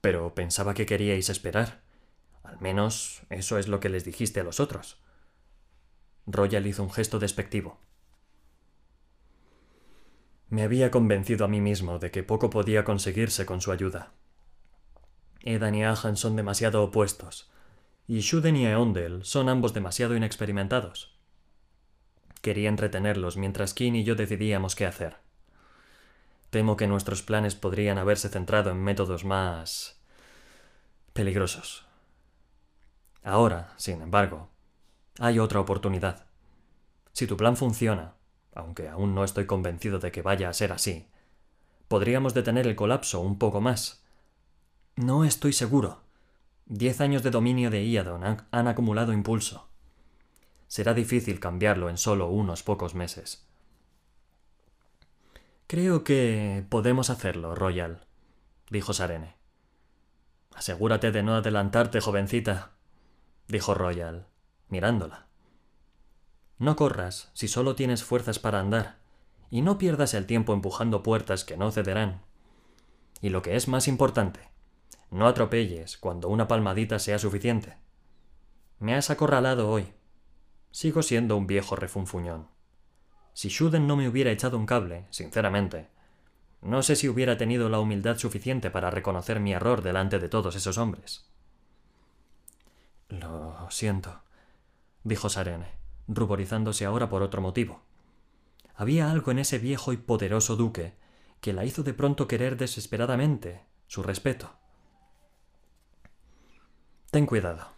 Pero 0.00 0.34
pensaba 0.34 0.72
que 0.72 0.86
queríais 0.86 1.28
esperar. 1.28 1.81
Al 2.42 2.60
menos 2.60 3.22
eso 3.30 3.58
es 3.58 3.68
lo 3.68 3.80
que 3.80 3.88
les 3.88 4.04
dijiste 4.04 4.40
a 4.40 4.44
los 4.44 4.60
otros. 4.60 4.98
Royal 6.26 6.66
hizo 6.66 6.82
un 6.82 6.90
gesto 6.90 7.18
despectivo. 7.18 7.78
Me 10.48 10.62
había 10.62 10.90
convencido 10.90 11.44
a 11.44 11.48
mí 11.48 11.60
mismo 11.60 11.98
de 11.98 12.10
que 12.10 12.22
poco 12.22 12.50
podía 12.50 12.84
conseguirse 12.84 13.46
con 13.46 13.60
su 13.60 13.72
ayuda. 13.72 14.12
Edan 15.40 15.74
y 15.74 15.84
Ahan 15.84 16.16
son 16.16 16.36
demasiado 16.36 16.84
opuestos, 16.84 17.50
y 18.06 18.20
Shuden 18.20 18.56
y 18.56 18.66
Eondel 18.66 19.24
son 19.24 19.48
ambos 19.48 19.72
demasiado 19.72 20.14
inexperimentados. 20.14 21.16
Quería 22.42 22.68
entretenerlos 22.68 23.36
mientras 23.36 23.72
Kin 23.72 23.96
y 23.96 24.04
yo 24.04 24.14
decidíamos 24.14 24.76
qué 24.76 24.84
hacer. 24.84 25.16
Temo 26.50 26.76
que 26.76 26.86
nuestros 26.86 27.22
planes 27.22 27.54
podrían 27.54 27.98
haberse 27.98 28.28
centrado 28.28 28.70
en 28.70 28.82
métodos 28.82 29.24
más 29.24 30.00
peligrosos. 31.14 31.86
Ahora, 33.22 33.72
sin 33.76 34.02
embargo, 34.02 34.50
hay 35.18 35.38
otra 35.38 35.60
oportunidad. 35.60 36.26
Si 37.12 37.26
tu 37.26 37.36
plan 37.36 37.56
funciona, 37.56 38.14
aunque 38.54 38.88
aún 38.88 39.14
no 39.14 39.24
estoy 39.24 39.46
convencido 39.46 39.98
de 39.98 40.10
que 40.10 40.22
vaya 40.22 40.48
a 40.48 40.54
ser 40.54 40.72
así, 40.72 41.06
podríamos 41.88 42.34
detener 42.34 42.66
el 42.66 42.76
colapso 42.76 43.20
un 43.20 43.38
poco 43.38 43.60
más. 43.60 44.04
No 44.96 45.24
estoy 45.24 45.52
seguro. 45.52 46.00
Diez 46.66 47.00
años 47.00 47.22
de 47.22 47.30
dominio 47.30 47.70
de 47.70 47.84
Iadon 47.84 48.24
han, 48.24 48.46
han 48.50 48.68
acumulado 48.68 49.12
impulso. 49.12 49.68
Será 50.68 50.94
difícil 50.94 51.38
cambiarlo 51.38 51.90
en 51.90 51.98
solo 51.98 52.28
unos 52.28 52.62
pocos 52.62 52.94
meses. 52.94 53.46
Creo 55.66 56.02
que 56.04 56.64
podemos 56.68 57.10
hacerlo, 57.10 57.54
Royal, 57.54 58.06
dijo 58.70 58.92
Sarene. 58.92 59.36
Asegúrate 60.54 61.12
de 61.12 61.22
no 61.22 61.34
adelantarte, 61.34 62.00
jovencita, 62.00 62.72
dijo 63.48 63.74
Royal, 63.74 64.26
mirándola. 64.68 65.26
No 66.58 66.76
corras 66.76 67.30
si 67.34 67.48
solo 67.48 67.74
tienes 67.74 68.04
fuerzas 68.04 68.38
para 68.38 68.60
andar, 68.60 68.98
y 69.50 69.62
no 69.62 69.78
pierdas 69.78 70.14
el 70.14 70.26
tiempo 70.26 70.52
empujando 70.52 71.02
puertas 71.02 71.44
que 71.44 71.56
no 71.56 71.70
cederán. 71.70 72.22
Y 73.20 73.28
lo 73.28 73.42
que 73.42 73.56
es 73.56 73.68
más 73.68 73.88
importante, 73.88 74.40
no 75.10 75.26
atropelles 75.26 75.98
cuando 75.98 76.28
una 76.28 76.48
palmadita 76.48 76.98
sea 76.98 77.18
suficiente. 77.18 77.76
Me 78.78 78.94
has 78.94 79.10
acorralado 79.10 79.70
hoy. 79.70 79.92
Sigo 80.70 81.02
siendo 81.02 81.36
un 81.36 81.46
viejo 81.46 81.76
refunfuñón. 81.76 82.48
Si 83.34 83.48
Shuden 83.48 83.86
no 83.86 83.96
me 83.96 84.08
hubiera 84.08 84.30
echado 84.30 84.56
un 84.56 84.66
cable, 84.66 85.06
sinceramente, 85.10 85.88
no 86.62 86.82
sé 86.82 86.96
si 86.96 87.08
hubiera 87.08 87.36
tenido 87.36 87.68
la 87.68 87.80
humildad 87.80 88.16
suficiente 88.18 88.70
para 88.70 88.90
reconocer 88.90 89.40
mi 89.40 89.52
error 89.52 89.82
delante 89.82 90.18
de 90.18 90.28
todos 90.28 90.54
esos 90.54 90.78
hombres. 90.78 91.31
Lo 93.12 93.70
siento, 93.70 94.22
dijo 95.04 95.28
Sarene, 95.28 95.68
ruborizándose 96.08 96.86
ahora 96.86 97.10
por 97.10 97.22
otro 97.22 97.42
motivo. 97.42 97.82
Había 98.74 99.10
algo 99.10 99.30
en 99.32 99.38
ese 99.38 99.58
viejo 99.58 99.92
y 99.92 99.98
poderoso 99.98 100.56
duque 100.56 100.96
que 101.42 101.52
la 101.52 101.66
hizo 101.66 101.82
de 101.82 101.92
pronto 101.92 102.26
querer 102.26 102.56
desesperadamente 102.56 103.66
su 103.86 104.02
respeto. 104.02 104.54
Ten 107.10 107.26
cuidado. 107.26 107.74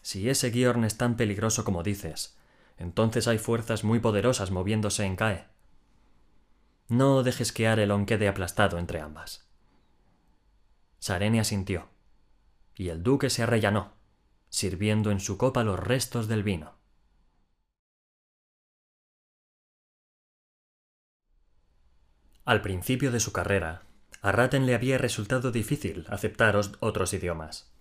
Si 0.00 0.30
ese 0.30 0.50
Giorn 0.50 0.84
es 0.84 0.96
tan 0.96 1.18
peligroso 1.18 1.62
como 1.62 1.82
dices, 1.82 2.38
entonces 2.78 3.28
hay 3.28 3.36
fuerzas 3.36 3.84
muy 3.84 4.00
poderosas 4.00 4.50
moviéndose 4.50 5.04
en 5.04 5.16
Cae. 5.16 5.46
No 6.88 7.22
dejes 7.22 7.52
que 7.52 7.68
Arelon 7.68 8.06
quede 8.06 8.28
aplastado 8.28 8.78
entre 8.78 9.02
ambas. 9.02 9.46
Sarene 11.00 11.38
asintió, 11.38 11.90
y 12.74 12.88
el 12.88 13.02
duque 13.02 13.28
se 13.28 13.42
arrellanó, 13.42 13.97
sirviendo 14.48 15.10
en 15.10 15.20
su 15.20 15.38
copa 15.38 15.64
los 15.64 15.78
restos 15.78 16.28
del 16.28 16.42
vino. 16.42 16.76
Al 22.44 22.62
principio 22.62 23.12
de 23.12 23.20
su 23.20 23.32
carrera, 23.32 23.82
a 24.22 24.32
Ratten 24.32 24.64
le 24.66 24.74
había 24.74 24.98
resultado 24.98 25.52
difícil 25.52 26.06
aceptar 26.08 26.58
otros 26.80 27.12
idiomas. 27.12 27.72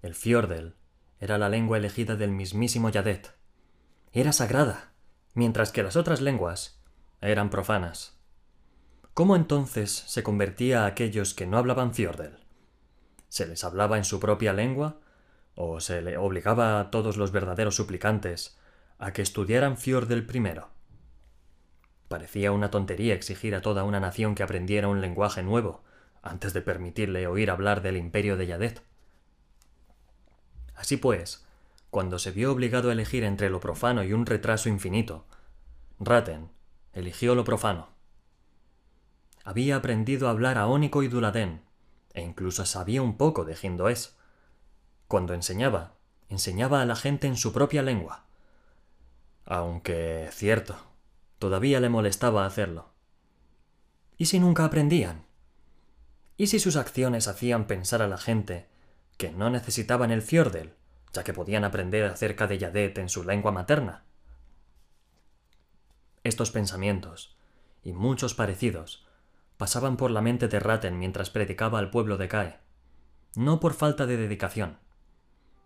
El 0.00 0.14
Fjordel 0.14 0.74
era 1.18 1.38
la 1.38 1.48
lengua 1.48 1.78
elegida 1.78 2.16
del 2.16 2.30
mismísimo 2.30 2.88
Yadet, 2.88 3.34
era 4.12 4.32
sagrada, 4.32 4.92
mientras 5.34 5.72
que 5.72 5.82
las 5.82 5.96
otras 5.96 6.20
lenguas 6.20 6.80
eran 7.20 7.50
profanas. 7.50 8.16
¿Cómo 9.12 9.34
entonces 9.34 10.04
se 10.06 10.22
convertía 10.22 10.84
a 10.84 10.86
aquellos 10.86 11.34
que 11.34 11.46
no 11.46 11.58
hablaban 11.58 11.94
Fjordel? 11.94 12.38
¿Se 13.28 13.46
les 13.46 13.64
hablaba 13.64 13.96
en 13.96 14.04
su 14.04 14.20
propia 14.20 14.52
lengua? 14.52 15.00
¿O 15.54 15.80
se 15.80 16.02
le 16.02 16.16
obligaba 16.16 16.80
a 16.80 16.90
todos 16.90 17.16
los 17.16 17.32
verdaderos 17.32 17.76
suplicantes 17.76 18.58
a 18.98 19.12
que 19.12 19.22
estudiaran 19.22 19.76
Fjordel 19.76 20.26
primero? 20.26 20.70
Parecía 22.08 22.52
una 22.52 22.70
tontería 22.70 23.14
exigir 23.14 23.54
a 23.54 23.62
toda 23.62 23.84
una 23.84 24.00
nación 24.00 24.34
que 24.34 24.42
aprendiera 24.42 24.88
un 24.88 25.00
lenguaje 25.00 25.42
nuevo 25.42 25.82
antes 26.22 26.52
de 26.52 26.62
permitirle 26.62 27.26
oír 27.26 27.50
hablar 27.50 27.82
del 27.82 27.96
imperio 27.96 28.36
de 28.36 28.46
Yadet. 28.46 28.82
Así 30.74 30.96
pues, 30.96 31.46
cuando 31.90 32.18
se 32.18 32.32
vio 32.32 32.50
obligado 32.50 32.88
a 32.90 32.92
elegir 32.92 33.24
entre 33.24 33.50
lo 33.50 33.60
profano 33.60 34.02
y 34.02 34.12
un 34.12 34.26
retraso 34.26 34.68
infinito, 34.68 35.26
Raten 36.00 36.50
eligió 36.92 37.34
lo 37.34 37.44
profano. 37.44 37.88
Había 39.44 39.76
aprendido 39.76 40.26
a 40.26 40.30
hablar 40.30 40.58
aónico 40.58 41.02
y 41.02 41.08
duladén, 41.08 41.62
e 42.14 42.22
incluso 42.22 42.64
sabía 42.64 43.02
un 43.02 43.16
poco 43.16 43.44
de 43.44 43.54
jindoés. 43.54 44.16
Cuando 45.14 45.34
enseñaba, 45.34 45.94
enseñaba 46.28 46.82
a 46.82 46.86
la 46.86 46.96
gente 46.96 47.28
en 47.28 47.36
su 47.36 47.52
propia 47.52 47.82
lengua. 47.82 48.24
Aunque, 49.44 50.28
cierto, 50.32 50.74
todavía 51.38 51.78
le 51.78 51.88
molestaba 51.88 52.46
hacerlo. 52.46 52.90
¿Y 54.16 54.24
si 54.24 54.40
nunca 54.40 54.64
aprendían? 54.64 55.24
¿Y 56.36 56.48
si 56.48 56.58
sus 56.58 56.74
acciones 56.74 57.28
hacían 57.28 57.68
pensar 57.68 58.02
a 58.02 58.08
la 58.08 58.18
gente 58.18 58.66
que 59.16 59.30
no 59.30 59.50
necesitaban 59.50 60.10
el 60.10 60.20
fiordel, 60.20 60.74
ya 61.12 61.22
que 61.22 61.32
podían 61.32 61.62
aprender 61.62 62.06
acerca 62.06 62.48
de 62.48 62.58
Yadet 62.58 62.98
en 62.98 63.08
su 63.08 63.22
lengua 63.22 63.52
materna. 63.52 64.02
Estos 66.24 66.50
pensamientos, 66.50 67.36
y 67.84 67.92
muchos 67.92 68.34
parecidos, 68.34 69.06
pasaban 69.58 69.96
por 69.96 70.10
la 70.10 70.22
mente 70.22 70.48
de 70.48 70.58
Ratten 70.58 70.98
mientras 70.98 71.30
predicaba 71.30 71.78
al 71.78 71.90
pueblo 71.90 72.16
de 72.16 72.26
Cae, 72.26 72.58
no 73.36 73.60
por 73.60 73.74
falta 73.74 74.06
de 74.06 74.16
dedicación. 74.16 74.82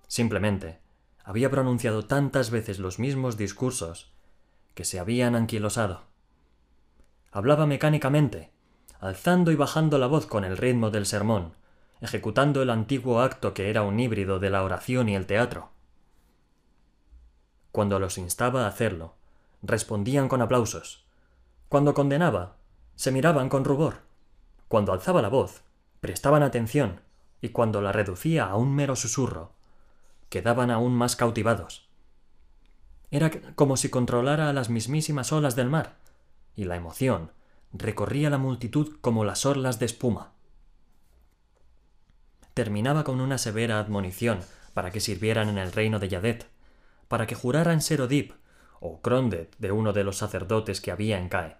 Simplemente, 0.08 0.80
había 1.22 1.50
pronunciado 1.50 2.06
tantas 2.06 2.50
veces 2.50 2.78
los 2.78 2.98
mismos 2.98 3.36
discursos 3.36 4.10
que 4.74 4.84
se 4.84 4.98
habían 4.98 5.36
anquilosado. 5.36 6.04
Hablaba 7.30 7.66
mecánicamente, 7.66 8.50
alzando 9.00 9.52
y 9.52 9.54
bajando 9.54 9.98
la 9.98 10.06
voz 10.06 10.26
con 10.26 10.44
el 10.44 10.56
ritmo 10.56 10.90
del 10.90 11.04
sermón, 11.04 11.52
ejecutando 12.00 12.62
el 12.62 12.70
antiguo 12.70 13.20
acto 13.20 13.52
que 13.52 13.68
era 13.68 13.82
un 13.82 14.00
híbrido 14.00 14.38
de 14.38 14.50
la 14.50 14.64
oración 14.64 15.10
y 15.10 15.14
el 15.14 15.26
teatro. 15.26 15.70
Cuando 17.70 17.98
los 17.98 18.16
instaba 18.16 18.64
a 18.64 18.68
hacerlo, 18.68 19.14
respondían 19.62 20.28
con 20.28 20.40
aplausos. 20.40 21.04
Cuando 21.68 21.92
condenaba, 21.92 22.56
se 22.94 23.12
miraban 23.12 23.50
con 23.50 23.64
rubor. 23.64 23.98
Cuando 24.68 24.92
alzaba 24.94 25.20
la 25.20 25.28
voz, 25.28 25.62
prestaban 26.00 26.42
atención, 26.42 27.02
y 27.42 27.50
cuando 27.50 27.82
la 27.82 27.92
reducía 27.92 28.46
a 28.46 28.56
un 28.56 28.74
mero 28.74 28.96
susurro, 28.96 29.57
quedaban 30.28 30.70
aún 30.70 30.94
más 30.94 31.16
cautivados. 31.16 31.88
Era 33.10 33.30
como 33.54 33.76
si 33.76 33.88
controlara 33.88 34.50
a 34.50 34.52
las 34.52 34.68
mismísimas 34.68 35.32
olas 35.32 35.56
del 35.56 35.70
mar, 35.70 35.96
y 36.54 36.64
la 36.64 36.76
emoción 36.76 37.32
recorría 37.72 38.30
la 38.30 38.38
multitud 38.38 38.96
como 39.00 39.24
las 39.24 39.46
orlas 39.46 39.78
de 39.78 39.86
espuma. 39.86 40.32
Terminaba 42.54 43.04
con 43.04 43.20
una 43.20 43.38
severa 43.38 43.78
admonición 43.78 44.40
para 44.74 44.90
que 44.90 45.00
sirvieran 45.00 45.48
en 45.48 45.58
el 45.58 45.72
reino 45.72 45.98
de 45.98 46.08
Yadet, 46.08 46.46
para 47.08 47.26
que 47.26 47.34
juraran 47.34 47.80
ser 47.80 48.02
Odip 48.02 48.32
o 48.80 49.00
Crondet 49.00 49.56
de 49.58 49.72
uno 49.72 49.92
de 49.92 50.04
los 50.04 50.18
sacerdotes 50.18 50.80
que 50.80 50.90
había 50.90 51.18
en 51.18 51.28
Cae, 51.28 51.56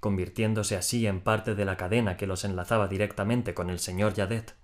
convirtiéndose 0.00 0.76
así 0.76 1.06
en 1.06 1.20
parte 1.20 1.54
de 1.54 1.64
la 1.64 1.76
cadena 1.76 2.16
que 2.16 2.26
los 2.26 2.44
enlazaba 2.44 2.88
directamente 2.88 3.54
con 3.54 3.70
el 3.70 3.78
señor 3.78 4.14
Yadet. 4.14 4.54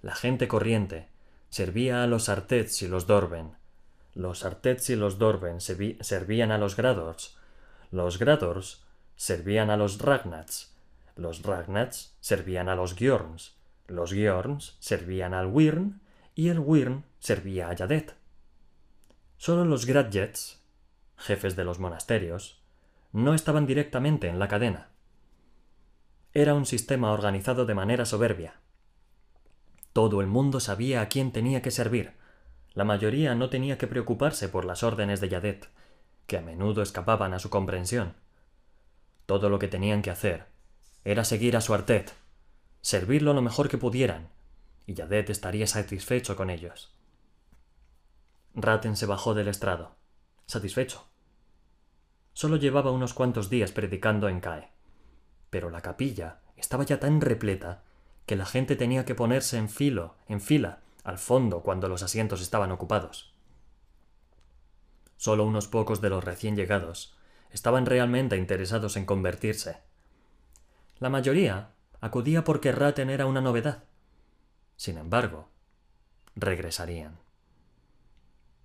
La 0.00 0.14
gente 0.14 0.48
corriente 0.48 1.11
servía 1.52 2.02
a 2.02 2.06
los 2.06 2.30
Artets 2.30 2.80
y 2.80 2.88
los 2.88 3.06
Dorben. 3.06 3.52
Los 4.14 4.46
Artets 4.46 4.88
y 4.88 4.96
los 4.96 5.18
Dorben 5.18 5.60
servían 5.60 6.50
a 6.50 6.56
los 6.56 6.76
Gradors. 6.76 7.36
Los 7.90 8.18
Gradors 8.18 8.86
servían 9.16 9.68
a 9.68 9.76
los 9.76 9.98
Ragnats. 9.98 10.74
Los 11.14 11.42
Ragnats 11.42 12.16
servían 12.20 12.70
a 12.70 12.74
los 12.74 12.96
Gjorns. 12.96 13.54
Los 13.86 14.12
Gjorns 14.12 14.76
servían 14.80 15.34
al 15.34 15.48
Wyrn 15.48 16.00
y 16.34 16.48
el 16.48 16.58
Wyrn 16.58 17.04
servía 17.18 17.68
a 17.68 17.74
Yadet. 17.74 18.14
Solo 19.36 19.66
los 19.66 19.84
Gradjets, 19.84 20.62
jefes 21.18 21.54
de 21.54 21.64
los 21.64 21.78
monasterios, 21.78 22.62
no 23.12 23.34
estaban 23.34 23.66
directamente 23.66 24.28
en 24.28 24.38
la 24.38 24.48
cadena. 24.48 24.88
Era 26.32 26.54
un 26.54 26.64
sistema 26.64 27.12
organizado 27.12 27.66
de 27.66 27.74
manera 27.74 28.06
soberbia. 28.06 28.61
Todo 29.92 30.20
el 30.20 30.26
mundo 30.26 30.60
sabía 30.60 31.02
a 31.02 31.08
quién 31.08 31.32
tenía 31.32 31.60
que 31.62 31.70
servir. 31.70 32.14
La 32.72 32.84
mayoría 32.84 33.34
no 33.34 33.50
tenía 33.50 33.76
que 33.76 33.86
preocuparse 33.86 34.48
por 34.48 34.64
las 34.64 34.82
órdenes 34.82 35.20
de 35.20 35.28
Yadet, 35.28 35.68
que 36.26 36.38
a 36.38 36.40
menudo 36.40 36.82
escapaban 36.82 37.34
a 37.34 37.38
su 37.38 37.50
comprensión. 37.50 38.14
Todo 39.26 39.50
lo 39.50 39.58
que 39.58 39.68
tenían 39.68 40.02
que 40.02 40.10
hacer 40.10 40.46
era 41.04 41.24
seguir 41.24 41.56
a 41.56 41.60
su 41.60 41.74
artet, 41.74 42.14
servirlo 42.80 43.34
lo 43.34 43.42
mejor 43.42 43.68
que 43.68 43.76
pudieran, 43.76 44.28
y 44.86 44.94
Yadet 44.94 45.28
estaría 45.30 45.66
satisfecho 45.66 46.36
con 46.36 46.48
ellos. 46.48 46.94
Raten 48.54 48.96
se 48.96 49.06
bajó 49.06 49.34
del 49.34 49.48
estrado, 49.48 49.96
satisfecho. 50.46 51.06
Solo 52.32 52.56
llevaba 52.56 52.92
unos 52.92 53.12
cuantos 53.12 53.50
días 53.50 53.72
predicando 53.72 54.28
en 54.28 54.40
Cae, 54.40 54.70
pero 55.50 55.68
la 55.68 55.82
capilla 55.82 56.40
estaba 56.56 56.84
ya 56.84 56.98
tan 56.98 57.20
repleta 57.20 57.82
que 58.26 58.36
la 58.36 58.46
gente 58.46 58.76
tenía 58.76 59.04
que 59.04 59.14
ponerse 59.14 59.58
en 59.58 59.68
filo, 59.68 60.16
en 60.28 60.40
fila, 60.40 60.80
al 61.04 61.18
fondo 61.18 61.62
cuando 61.62 61.88
los 61.88 62.02
asientos 62.02 62.40
estaban 62.40 62.70
ocupados. 62.70 63.34
Solo 65.16 65.44
unos 65.44 65.68
pocos 65.68 66.00
de 66.00 66.10
los 66.10 66.24
recién 66.24 66.56
llegados 66.56 67.16
estaban 67.50 67.86
realmente 67.86 68.36
interesados 68.36 68.96
en 68.96 69.04
convertirse. 69.04 69.78
La 70.98 71.10
mayoría 71.10 71.70
acudía 72.00 72.44
porque 72.44 72.72
Raten 72.72 73.10
era 73.10 73.26
una 73.26 73.40
novedad. 73.40 73.84
Sin 74.76 74.98
embargo, 74.98 75.48
regresarían 76.34 77.22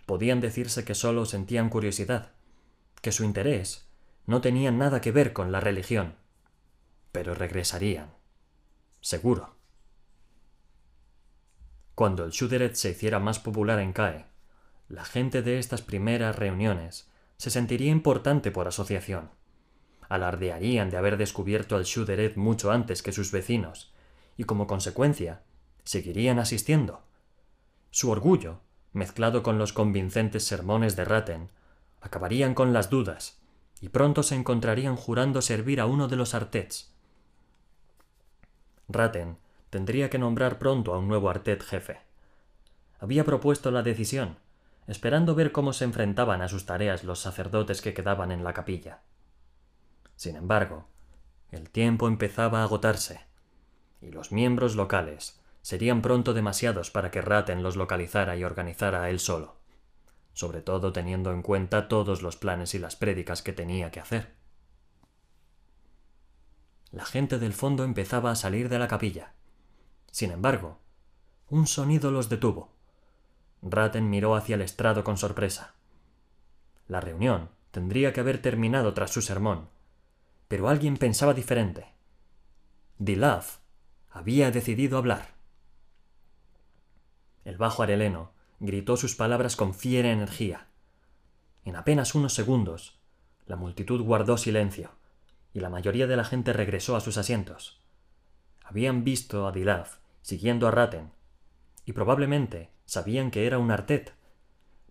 podían 0.07 0.39
decirse 0.39 0.85
que 0.85 0.95
solo 0.95 1.25
sentían 1.25 1.69
curiosidad, 1.69 2.31
que 3.01 3.11
su 3.11 3.25
interés 3.25 3.89
no 4.25 4.39
tenía 4.39 4.71
nada 4.71 5.01
que 5.01 5.11
ver 5.11 5.33
con 5.33 5.51
la 5.51 5.59
religión, 5.59 6.15
pero 7.11 7.35
regresarían, 7.35 8.13
seguro. 9.01 9.55
Cuando 11.95 12.25
el 12.25 12.31
Shuderet 12.31 12.75
se 12.75 12.91
hiciera 12.91 13.19
más 13.19 13.39
popular 13.39 13.79
en 13.79 13.93
CAE, 13.93 14.25
la 14.87 15.03
gente 15.03 15.41
de 15.41 15.59
estas 15.59 15.81
primeras 15.81 16.35
reuniones 16.35 17.09
se 17.37 17.49
sentiría 17.49 17.91
importante 17.91 18.51
por 18.51 18.67
asociación. 18.67 19.31
Alardearían 20.09 20.89
de 20.89 20.97
haber 20.97 21.17
descubierto 21.17 21.75
al 21.75 21.83
Shuderet 21.83 22.37
mucho 22.37 22.71
antes 22.71 23.01
que 23.01 23.11
sus 23.11 23.31
vecinos, 23.31 23.93
y 24.37 24.43
como 24.43 24.67
consecuencia, 24.67 25.41
seguirían 25.83 26.39
asistiendo. 26.39 27.03
Su 27.89 28.11
orgullo 28.11 28.61
mezclado 28.97 29.43
con 29.43 29.57
los 29.57 29.73
convincentes 29.73 30.43
sermones 30.43 30.95
de 30.95 31.05
Raten, 31.05 31.49
acabarían 32.01 32.53
con 32.53 32.73
las 32.73 32.89
dudas, 32.89 33.39
y 33.79 33.89
pronto 33.89 34.23
se 34.23 34.35
encontrarían 34.35 34.95
jurando 34.95 35.41
servir 35.41 35.79
a 35.79 35.85
uno 35.85 36.07
de 36.07 36.15
los 36.15 36.33
artets. 36.33 36.93
Raten 38.87 39.37
tendría 39.69 40.09
que 40.09 40.17
nombrar 40.17 40.59
pronto 40.59 40.93
a 40.93 40.99
un 40.99 41.07
nuevo 41.07 41.29
artet 41.29 41.63
jefe. 41.63 41.99
Había 42.99 43.25
propuesto 43.25 43.69
la 43.69 43.83
decisión, 43.83 44.37
esperando 44.87 45.35
ver 45.35 45.51
cómo 45.51 45.73
se 45.73 45.83
enfrentaban 45.83 46.41
a 46.41 46.47
sus 46.47 46.65
tareas 46.65 47.03
los 47.03 47.19
sacerdotes 47.19 47.81
que 47.81 47.93
quedaban 47.93 48.31
en 48.31 48.43
la 48.43 48.53
capilla. 48.53 49.01
Sin 50.15 50.35
embargo, 50.35 50.85
el 51.51 51.69
tiempo 51.69 52.07
empezaba 52.07 52.61
a 52.61 52.63
agotarse, 52.63 53.21
y 54.01 54.11
los 54.11 54.31
miembros 54.31 54.75
locales 54.75 55.39
serían 55.61 56.01
pronto 56.01 56.33
demasiados 56.33 56.91
para 56.91 57.11
que 57.11 57.21
Raten 57.21 57.63
los 57.63 57.75
localizara 57.75 58.37
y 58.37 58.43
organizara 58.43 59.03
a 59.03 59.09
él 59.09 59.19
solo, 59.19 59.57
sobre 60.33 60.61
todo 60.61 60.93
teniendo 60.93 61.31
en 61.33 61.41
cuenta 61.41 61.89
todos 61.89 62.21
los 62.21 62.37
planes 62.37 62.73
y 62.73 62.79
las 62.79 62.95
prédicas 62.95 63.41
que 63.41 63.53
tenía 63.53 63.91
que 63.91 63.99
hacer. 63.99 64.36
La 66.91 67.05
gente 67.05 67.37
del 67.39 67.53
fondo 67.53 67.83
empezaba 67.83 68.31
a 68.31 68.35
salir 68.35 68.69
de 68.69 68.79
la 68.79 68.87
capilla. 68.87 69.33
Sin 70.11 70.31
embargo, 70.31 70.79
un 71.49 71.67
sonido 71.67 72.11
los 72.11 72.29
detuvo. 72.29 72.69
Raten 73.61 74.09
miró 74.09 74.35
hacia 74.35 74.55
el 74.55 74.61
estrado 74.61 75.03
con 75.03 75.17
sorpresa. 75.17 75.73
La 76.87 77.01
reunión 77.01 77.49
tendría 77.71 78.13
que 78.13 78.21
haber 78.21 78.41
terminado 78.41 78.93
tras 78.93 79.11
su 79.11 79.21
sermón, 79.21 79.69
pero 80.47 80.69
alguien 80.69 80.97
pensaba 80.97 81.33
diferente. 81.33 81.87
Dilaf 82.97 83.57
había 84.09 84.49
decidido 84.51 84.97
hablar. 84.97 85.35
El 87.43 87.57
bajo 87.57 87.83
areleno 87.83 88.31
gritó 88.59 88.97
sus 88.97 89.15
palabras 89.15 89.55
con 89.55 89.73
fiera 89.73 90.11
energía. 90.11 90.67
En 91.65 91.75
apenas 91.75 92.15
unos 92.15 92.33
segundos, 92.33 92.97
la 93.45 93.55
multitud 93.55 94.01
guardó 94.01 94.37
silencio, 94.37 94.91
y 95.53 95.59
la 95.59 95.69
mayoría 95.69 96.07
de 96.07 96.15
la 96.15 96.23
gente 96.23 96.53
regresó 96.53 96.95
a 96.95 97.01
sus 97.01 97.17
asientos. 97.17 97.81
Habían 98.63 99.03
visto 99.03 99.47
a 99.47 99.51
Dilaf 99.51 99.97
siguiendo 100.21 100.67
a 100.67 100.71
Raten, 100.71 101.11
y 101.85 101.93
probablemente 101.93 102.69
sabían 102.85 103.31
que 103.31 103.47
era 103.47 103.59
un 103.59 103.71
artet, 103.71 104.13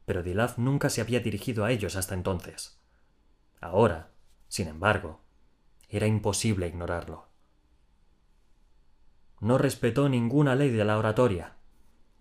pero 0.07 0.23
Dilaf 0.23 0.57
nunca 0.57 0.89
se 0.89 1.03
había 1.03 1.21
dirigido 1.21 1.65
a 1.65 1.71
ellos 1.71 1.95
hasta 1.95 2.15
entonces. 2.15 2.81
Ahora, 3.61 4.11
sin 4.49 4.69
embargo, 4.69 5.21
era 5.91 6.07
imposible 6.07 6.69
ignorarlo. 6.69 7.27
No 9.41 9.59
respetó 9.59 10.09
ninguna 10.09 10.55
ley 10.55 10.71
de 10.71 10.85
la 10.87 10.97
oratoria, 10.97 11.57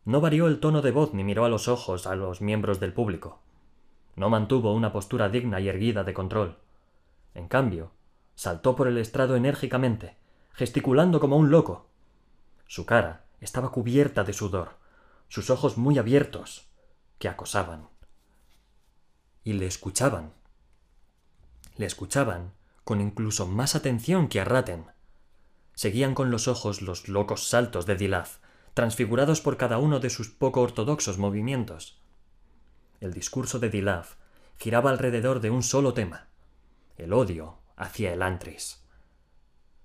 no 0.06 0.22
varió 0.22 0.46
el 0.48 0.60
tono 0.60 0.84
de 0.84 0.92
voz 0.92 1.16
ni 1.16 1.24
miró 1.24 1.46
a 1.46 1.50
los 1.50 1.68
ojos 1.68 2.06
a 2.06 2.16
los 2.16 2.40
miembros 2.40 2.80
del 2.80 2.94
público. 2.94 3.40
No 4.16 4.30
mantuvo 4.30 4.72
una 4.74 4.94
postura 4.94 5.30
digna 5.30 5.60
y 5.60 5.68
erguida 5.68 6.04
de 6.04 6.14
control. 6.14 6.58
En 7.34 7.48
cambio, 7.48 7.92
saltó 8.36 8.76
por 8.76 8.88
el 8.88 8.98
estrado 8.98 9.36
enérgicamente, 9.36 10.18
gesticulando 10.54 11.20
como 11.20 11.38
un 11.38 11.52
loco. 11.52 11.88
Su 12.68 12.86
cara 12.86 13.26
estaba 13.40 13.72
cubierta 13.72 14.24
de 14.24 14.34
sudor, 14.34 14.78
sus 15.28 15.50
ojos 15.50 15.78
muy 15.78 15.98
abiertos, 15.98 16.68
que 17.20 17.30
acosaban. 17.30 17.88
Y 19.44 19.54
le 19.54 19.66
escuchaban. 19.66 20.34
Le 21.78 21.86
escuchaban 21.86 22.54
con 22.84 23.02
incluso 23.02 23.48
más 23.48 23.76
atención 23.76 24.28
que 24.28 24.40
a 24.40 24.46
Raten. 24.46 24.86
Seguían 25.74 26.14
con 26.14 26.32
los 26.32 26.48
ojos 26.48 26.82
los 26.82 27.10
locos 27.10 27.50
saltos 27.50 27.86
de 27.86 27.96
Dilaz, 27.96 28.40
transfigurados 28.74 29.42
por 29.42 29.58
cada 29.58 29.78
uno 29.78 30.00
de 30.00 30.10
sus 30.10 30.30
poco 30.30 30.62
ortodoxos 30.62 31.18
movimientos. 31.18 32.00
El 33.00 33.14
discurso 33.14 33.60
de 33.60 33.70
Dilaf 33.70 34.16
giraba 34.58 34.90
alrededor 34.90 35.42
de 35.42 35.50
un 35.50 35.64
solo 35.64 35.94
tema, 35.94 36.28
el 36.98 37.12
odio 37.12 37.58
hacia 37.76 38.14
el 38.14 38.22
Antris. 38.22 38.84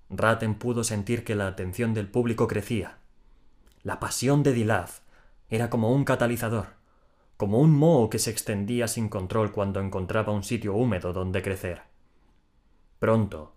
Raten 0.09 0.55
pudo 0.55 0.83
sentir 0.83 1.23
que 1.23 1.35
la 1.35 1.47
atención 1.47 1.93
del 1.93 2.07
público 2.09 2.47
crecía. 2.47 2.97
La 3.83 3.99
pasión 3.99 4.43
de 4.43 4.53
Dilaf 4.53 4.99
era 5.49 5.69
como 5.69 5.91
un 5.91 6.03
catalizador, 6.03 6.67
como 7.37 7.59
un 7.59 7.71
moho 7.71 8.09
que 8.09 8.19
se 8.19 8.29
extendía 8.29 8.87
sin 8.87 9.09
control 9.09 9.51
cuando 9.51 9.79
encontraba 9.79 10.33
un 10.33 10.43
sitio 10.43 10.73
húmedo 10.73 11.13
donde 11.13 11.41
crecer. 11.41 11.83
Pronto, 12.99 13.55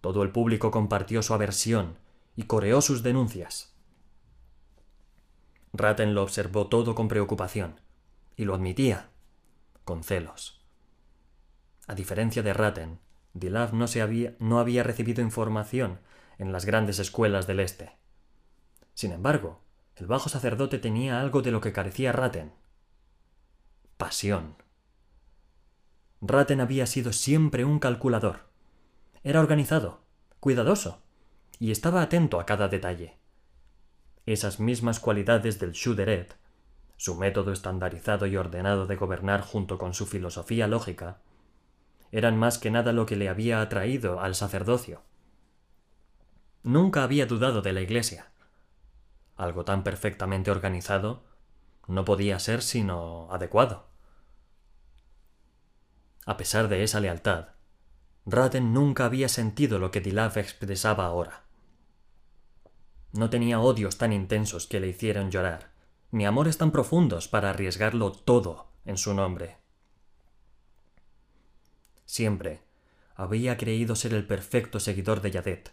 todo 0.00 0.22
el 0.22 0.30
público 0.30 0.70
compartió 0.70 1.22
su 1.22 1.34
aversión 1.34 1.98
y 2.36 2.44
coreó 2.44 2.80
sus 2.80 3.02
denuncias. 3.02 3.74
Ratten 5.72 6.14
lo 6.14 6.22
observó 6.22 6.68
todo 6.68 6.94
con 6.94 7.08
preocupación, 7.08 7.80
y 8.36 8.44
lo 8.44 8.54
admitía, 8.54 9.10
con 9.84 10.04
celos. 10.04 10.62
A 11.86 11.94
diferencia 11.94 12.42
de 12.42 12.54
Ratten, 12.54 13.00
Dilav 13.34 13.74
no, 13.74 13.88
se 13.88 14.00
había, 14.00 14.34
no 14.38 14.58
había 14.58 14.82
recibido 14.82 15.20
información 15.20 15.98
en 16.38 16.52
las 16.52 16.64
grandes 16.64 16.98
escuelas 17.00 17.46
del 17.46 17.60
Este. 17.60 17.92
Sin 18.94 19.12
embargo, 19.12 19.60
el 19.96 20.06
bajo 20.06 20.28
sacerdote 20.28 20.78
tenía 20.78 21.20
algo 21.20 21.42
de 21.42 21.50
lo 21.50 21.60
que 21.60 21.72
carecía 21.72 22.12
Ratten. 22.12 22.52
Pasión. 23.96 24.56
Ratten 26.20 26.60
había 26.60 26.86
sido 26.86 27.12
siempre 27.12 27.64
un 27.64 27.78
calculador. 27.78 28.48
Era 29.22 29.40
organizado, 29.40 30.02
cuidadoso, 30.40 31.02
y 31.58 31.70
estaba 31.70 32.02
atento 32.02 32.40
a 32.40 32.46
cada 32.46 32.68
detalle. 32.68 33.18
Esas 34.26 34.58
mismas 34.58 35.00
cualidades 35.00 35.58
del 35.58 35.72
Schuderet, 35.72 36.36
su 36.96 37.14
método 37.16 37.52
estandarizado 37.52 38.26
y 38.26 38.36
ordenado 38.36 38.86
de 38.86 38.96
gobernar 38.96 39.42
junto 39.42 39.76
con 39.76 39.92
su 39.92 40.06
filosofía 40.06 40.66
lógica, 40.66 41.18
eran 42.14 42.36
más 42.36 42.58
que 42.58 42.70
nada 42.70 42.92
lo 42.92 43.06
que 43.06 43.16
le 43.16 43.28
había 43.28 43.60
atraído 43.60 44.20
al 44.20 44.36
sacerdocio. 44.36 45.02
Nunca 46.62 47.02
había 47.02 47.26
dudado 47.26 47.60
de 47.60 47.72
la 47.72 47.80
Iglesia. 47.80 48.30
Algo 49.36 49.64
tan 49.64 49.82
perfectamente 49.82 50.52
organizado 50.52 51.24
no 51.88 52.04
podía 52.04 52.38
ser 52.38 52.62
sino 52.62 53.26
adecuado. 53.32 53.88
A 56.24 56.36
pesar 56.36 56.68
de 56.68 56.84
esa 56.84 57.00
lealtad, 57.00 57.48
Raden 58.26 58.72
nunca 58.72 59.06
había 59.06 59.28
sentido 59.28 59.80
lo 59.80 59.90
que 59.90 60.00
Dilaf 60.00 60.36
expresaba 60.36 61.06
ahora. 61.06 61.42
No 63.10 63.28
tenía 63.28 63.58
odios 63.58 63.98
tan 63.98 64.12
intensos 64.12 64.68
que 64.68 64.78
le 64.78 64.86
hicieran 64.86 65.32
llorar, 65.32 65.72
ni 66.12 66.26
amores 66.26 66.58
tan 66.58 66.70
profundos 66.70 67.26
para 67.26 67.50
arriesgarlo 67.50 68.12
todo 68.12 68.68
en 68.84 68.98
su 68.98 69.14
nombre. 69.14 69.63
Siempre 72.14 72.62
había 73.16 73.56
creído 73.56 73.96
ser 73.96 74.14
el 74.14 74.24
perfecto 74.24 74.78
seguidor 74.78 75.20
de 75.20 75.32
Yadet, 75.32 75.72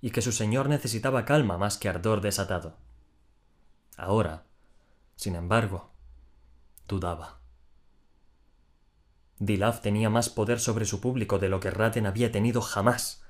y 0.00 0.12
que 0.12 0.22
su 0.22 0.32
señor 0.32 0.70
necesitaba 0.70 1.26
calma 1.26 1.58
más 1.58 1.76
que 1.76 1.90
ardor 1.90 2.22
desatado. 2.22 2.78
Ahora, 3.98 4.44
sin 5.14 5.34
embargo, 5.34 5.90
dudaba. 6.88 7.38
Dilaf 9.38 9.82
tenía 9.82 10.08
más 10.08 10.30
poder 10.30 10.58
sobre 10.58 10.86
su 10.86 11.02
público 11.02 11.38
de 11.38 11.50
lo 11.50 11.60
que 11.60 11.70
Raten 11.70 12.06
había 12.06 12.32
tenido 12.32 12.62
jamás. 12.62 13.22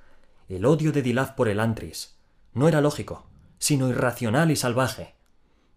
El 0.49 0.65
odio 0.65 0.93
de 0.93 1.03
Dilaf 1.03 1.33
por 1.33 1.49
el 1.49 1.59
Antris 1.59 2.17
no 2.53 2.69
era 2.69 2.81
lógico, 2.81 3.27
sino 3.59 3.89
irracional 3.89 4.53
y 4.53 4.55
salvaje. 4.55 5.17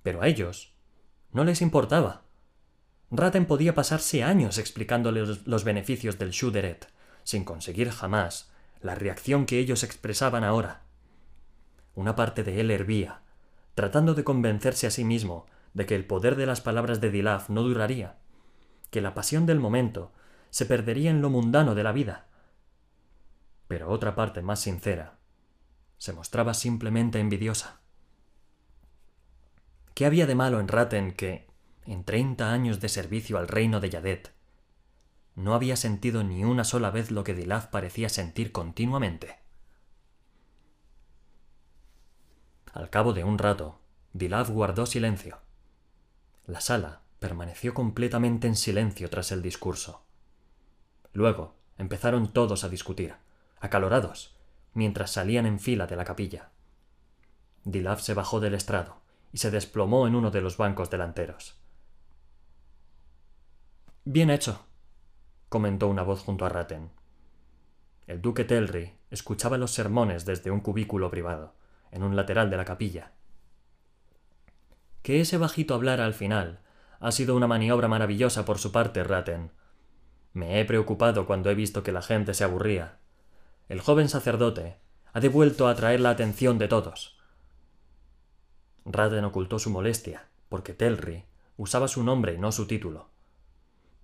Pero 0.03 0.21
a 0.21 0.27
ellos 0.27 0.75
no 1.31 1.43
les 1.43 1.63
importaba. 1.63 2.26
Raten 3.09 3.45
podía 3.45 3.73
pasarse 3.73 4.23
años 4.23 4.57
explicándoles 4.57 5.47
los 5.47 5.63
beneficios 5.63 6.17
del 6.17 6.31
Shuderet, 6.31 6.87
sin 7.23 7.45
conseguir 7.45 7.89
jamás 7.89 8.51
la 8.81 8.95
reacción 8.95 9.45
que 9.45 9.59
ellos 9.59 9.83
expresaban 9.83 10.43
ahora. 10.43 10.81
Una 11.95 12.15
parte 12.15 12.43
de 12.43 12.59
él 12.59 12.69
hervía, 12.69 13.21
tratando 13.75 14.13
de 14.13 14.23
convencerse 14.23 14.87
a 14.87 14.91
sí 14.91 15.03
mismo 15.03 15.45
de 15.73 15.85
que 15.85 15.95
el 15.95 16.05
poder 16.05 16.35
de 16.35 16.45
las 16.45 16.61
palabras 16.61 16.99
de 16.99 17.11
Dilaf 17.11 17.49
no 17.49 17.63
duraría, 17.63 18.17
que 18.91 19.01
la 19.01 19.13
pasión 19.13 19.45
del 19.45 19.59
momento 19.59 20.11
se 20.49 20.65
perdería 20.65 21.09
en 21.09 21.21
lo 21.21 21.29
mundano 21.29 21.75
de 21.75 21.83
la 21.83 21.91
vida. 21.91 22.27
Pero 23.67 23.89
otra 23.89 24.15
parte 24.15 24.41
más 24.41 24.59
sincera 24.59 25.17
se 25.97 26.13
mostraba 26.13 26.53
simplemente 26.53 27.19
envidiosa. 27.19 27.79
¿Qué 29.93 30.05
había 30.05 30.27
de 30.27 30.35
malo 30.35 30.59
en 30.59 30.67
Raten 30.67 31.11
que, 31.11 31.46
en 31.87 32.03
treinta 32.03 32.51
años 32.51 32.79
de 32.81 32.89
servicio 32.89 33.37
al 33.37 33.47
reino 33.47 33.79
de 33.79 33.89
Yadet, 33.89 34.33
no 35.35 35.53
había 35.53 35.75
sentido 35.75 36.23
ni 36.23 36.43
una 36.43 36.63
sola 36.63 36.89
vez 36.89 37.11
lo 37.11 37.23
que 37.23 37.33
Dilaf 37.33 37.67
parecía 37.67 38.09
sentir 38.09 38.51
continuamente? 38.51 39.37
Al 42.73 42.89
cabo 42.89 43.13
de 43.13 43.23
un 43.23 43.37
rato, 43.37 43.79
Dilaf 44.13 44.49
guardó 44.49 44.85
silencio. 44.85 45.39
La 46.45 46.59
sala 46.59 47.01
permaneció 47.19 47.73
completamente 47.73 48.47
en 48.47 48.55
silencio 48.55 49.09
tras 49.09 49.31
el 49.31 49.41
discurso. 49.41 50.03
Luego 51.13 51.55
empezaron 51.77 52.33
todos 52.33 52.63
a 52.63 52.69
discutir, 52.69 53.15
acalorados, 53.59 54.35
mientras 54.73 55.11
salían 55.11 55.45
en 55.45 55.59
fila 55.59 55.87
de 55.87 55.95
la 55.95 56.05
capilla. 56.05 56.49
Dilaf 57.63 58.01
se 58.01 58.13
bajó 58.13 58.39
del 58.39 58.55
estrado 58.55 59.01
y 59.31 59.37
se 59.37 59.51
desplomó 59.51 60.07
en 60.07 60.15
uno 60.15 60.31
de 60.31 60.41
los 60.41 60.57
bancos 60.57 60.89
delanteros. 60.89 61.59
Bien 64.09 64.29
hecho, 64.29 64.65
comentó 65.49 65.89
una 65.89 66.01
voz 66.01 66.21
junto 66.21 66.45
a 66.45 66.49
Raten. 66.49 66.91
El 68.05 68.21
duque 68.21 68.45
Telri 68.45 68.93
escuchaba 69.11 69.57
los 69.57 69.71
sermones 69.71 70.23
desde 70.23 70.49
un 70.49 70.61
cubículo 70.61 71.11
privado, 71.11 71.55
en 71.91 72.03
un 72.03 72.15
lateral 72.15 72.49
de 72.49 72.55
la 72.55 72.63
capilla. 72.63 73.11
Que 75.01 75.19
ese 75.19 75.37
bajito 75.37 75.73
hablara 75.73 76.05
al 76.05 76.13
final 76.13 76.61
ha 77.01 77.11
sido 77.11 77.35
una 77.35 77.47
maniobra 77.47 77.89
maravillosa 77.89 78.45
por 78.45 78.59
su 78.59 78.71
parte, 78.71 79.03
Raten. 79.03 79.51
Me 80.31 80.61
he 80.61 80.63
preocupado 80.63 81.27
cuando 81.27 81.49
he 81.49 81.55
visto 81.55 81.83
que 81.83 81.91
la 81.91 82.01
gente 82.01 82.33
se 82.33 82.45
aburría. 82.45 82.99
El 83.67 83.81
joven 83.81 84.07
sacerdote 84.07 84.77
ha 85.11 85.19
devuelto 85.19 85.67
a 85.67 85.71
atraer 85.71 85.99
la 85.99 86.11
atención 86.11 86.57
de 86.59 86.69
todos. 86.69 87.19
Raden 88.85 89.25
ocultó 89.25 89.59
su 89.59 89.69
molestia, 89.69 90.29
porque 90.47 90.73
Telri 90.73 91.25
usaba 91.57 91.89
su 91.89 92.03
nombre 92.03 92.35
y 92.35 92.37
no 92.37 92.53
su 92.53 92.67
título. 92.67 93.16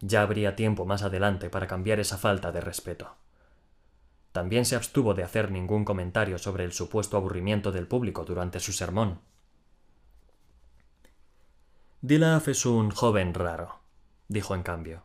Ya 0.06 0.22
habría 0.22 0.58
tiempo 0.58 0.86
más 0.86 1.02
adelante 1.02 1.50
para 1.50 1.66
cambiar 1.66 2.02
esa 2.02 2.18
falta 2.18 2.52
de 2.52 2.60
respeto. 2.60 3.16
También 4.34 4.66
se 4.66 4.76
abstuvo 4.76 5.14
de 5.14 5.24
hacer 5.24 5.50
ningún 5.50 5.86
comentario 5.86 6.38
sobre 6.38 6.66
el 6.66 6.74
supuesto 6.74 7.16
aburrimiento 7.16 7.72
del 7.72 7.88
público 7.88 8.26
durante 8.26 8.60
su 8.60 8.74
sermón. 8.74 9.22
Dilaf 12.02 12.50
es 12.50 12.66
un 12.66 12.92
joven 12.92 13.34
raro, 13.34 13.80
dijo 14.28 14.56
en 14.56 14.64
cambio. 14.64 15.04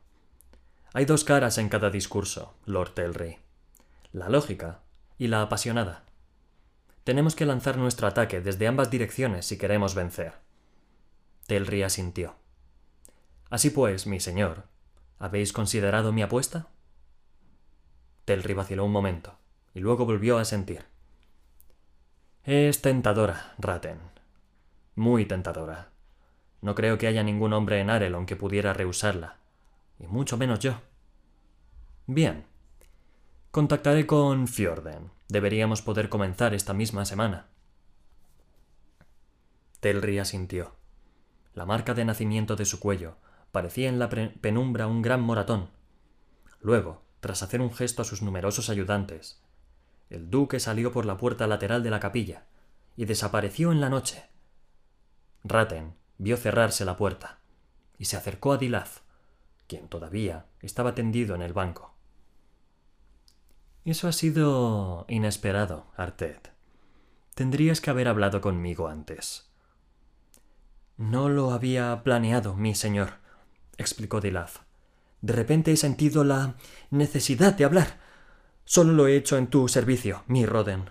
Hay 0.93 1.05
dos 1.05 1.23
caras 1.23 1.59
en 1.59 1.69
cada 1.69 1.91
discurso, 1.91 2.55
Lord 2.65 2.95
Telry. 2.95 3.39
La 4.13 4.29
lógica 4.29 4.81
y 5.17 5.29
la 5.29 5.43
apasionada. 5.43 6.03
Tenemos 7.05 7.37
que 7.37 7.47
lanzar 7.47 7.77
nuestro 7.77 8.09
ataque 8.09 8.41
desde 8.41 8.67
ambas 8.67 8.91
direcciones 8.91 9.47
si 9.47 9.59
queremos 9.59 9.95
vencer. 9.95 10.33
Telry 11.47 11.85
asintió. 11.85 12.35
Así 13.49 13.71
pues, 13.71 14.09
mi 14.09 14.19
señor, 14.19 14.65
¿habéis 15.19 15.53
considerado 15.53 16.13
mi 16.13 16.23
apuesta? 16.23 16.69
Telry 18.25 18.55
vaciló 18.55 18.85
un 18.85 18.93
momento, 18.93 19.39
y 19.75 19.81
luego 19.81 20.05
volvió 20.05 20.39
a 20.39 20.45
sentir. 20.45 20.85
Es 22.45 22.83
tentadora, 22.83 23.55
Raten. 23.59 23.99
Muy 24.95 25.25
tentadora. 25.27 25.91
No 26.61 26.75
creo 26.75 26.99
que 26.99 27.07
haya 27.07 27.23
ningún 27.23 27.53
hombre 27.53 27.81
en 27.81 27.91
Arelon 27.91 28.27
que 28.27 28.37
pudiera 28.37 28.73
rehusarla 28.73 29.39
y 29.99 30.07
mucho 30.07 30.37
menos 30.37 30.61
yo. 30.61 30.81
Bien. 32.07 32.45
Contactaré 33.51 34.07
con 34.07 34.49
Fjorden. 34.49 35.11
Deberíamos 35.29 35.83
poder 35.83 36.09
comenzar 36.09 36.55
esta 36.55 36.75
misma 36.75 37.05
semana. 37.05 37.47
Telri 39.81 40.19
asintió. 40.19 40.73
La 41.55 41.67
marca 41.67 41.95
de 41.95 42.05
nacimiento 42.05 42.57
de 42.57 42.65
su 42.65 42.81
cuello 42.81 43.17
parecía 43.53 43.89
en 43.89 43.99
la 43.99 44.09
penumbra 44.09 44.87
un 44.87 45.03
gran 45.03 45.21
moratón. 45.21 45.71
Luego, 46.61 47.03
tras 47.21 47.43
hacer 47.43 47.61
un 47.61 47.73
gesto 47.73 48.03
a 48.03 48.05
sus 48.05 48.23
numerosos 48.23 48.71
ayudantes, 48.71 49.43
el 50.11 50.31
duque 50.31 50.61
salió 50.61 50.93
por 50.93 51.07
la 51.07 51.17
puerta 51.17 51.47
lateral 51.47 51.83
de 51.83 51.91
la 51.91 52.01
capilla 52.01 52.47
y 52.97 53.05
desapareció 53.05 53.73
en 53.73 53.81
la 53.81 53.91
noche. 53.91 54.25
Raten 55.45 55.95
vio 56.19 56.37
cerrarse 56.37 56.85
la 56.85 56.97
puerta 56.97 57.39
y 57.99 58.07
se 58.07 58.17
acercó 58.17 58.53
a 58.53 58.59
Dilaz 58.59 59.03
quien 59.69 59.87
todavía 59.87 60.47
estaba 60.61 60.95
tendido 60.95 61.35
en 61.35 61.43
el 61.43 61.53
banco. 61.53 61.95
Eso 63.85 64.09
ha 64.09 64.13
sido 64.13 65.05
inesperado, 65.09 65.87
Artet. 65.97 66.53
Tendrías 67.35 67.81
que 67.81 67.91
haber 67.91 68.09
hablado 68.09 68.41
conmigo 68.41 68.89
antes. 68.89 69.51
No 70.97 71.29
lo 71.29 71.53
había 71.53 72.03
planeado, 72.03 72.57
mi 72.57 72.75
señor, 72.75 73.19
explicó 73.79 74.21
Dilaf. 74.21 74.59
De 75.21 75.33
repente 75.33 75.73
he 75.73 75.77
sentido 75.77 76.25
la 76.25 76.57
necesidad 76.91 77.55
de 77.55 77.65
hablar. 77.65 77.99
Solo 78.65 78.93
lo 78.93 79.07
he 79.07 79.17
hecho 79.17 79.39
en 79.39 79.47
tu 79.47 79.67
servicio, 79.69 80.23
mi 80.27 80.45
Roden. 80.45 80.91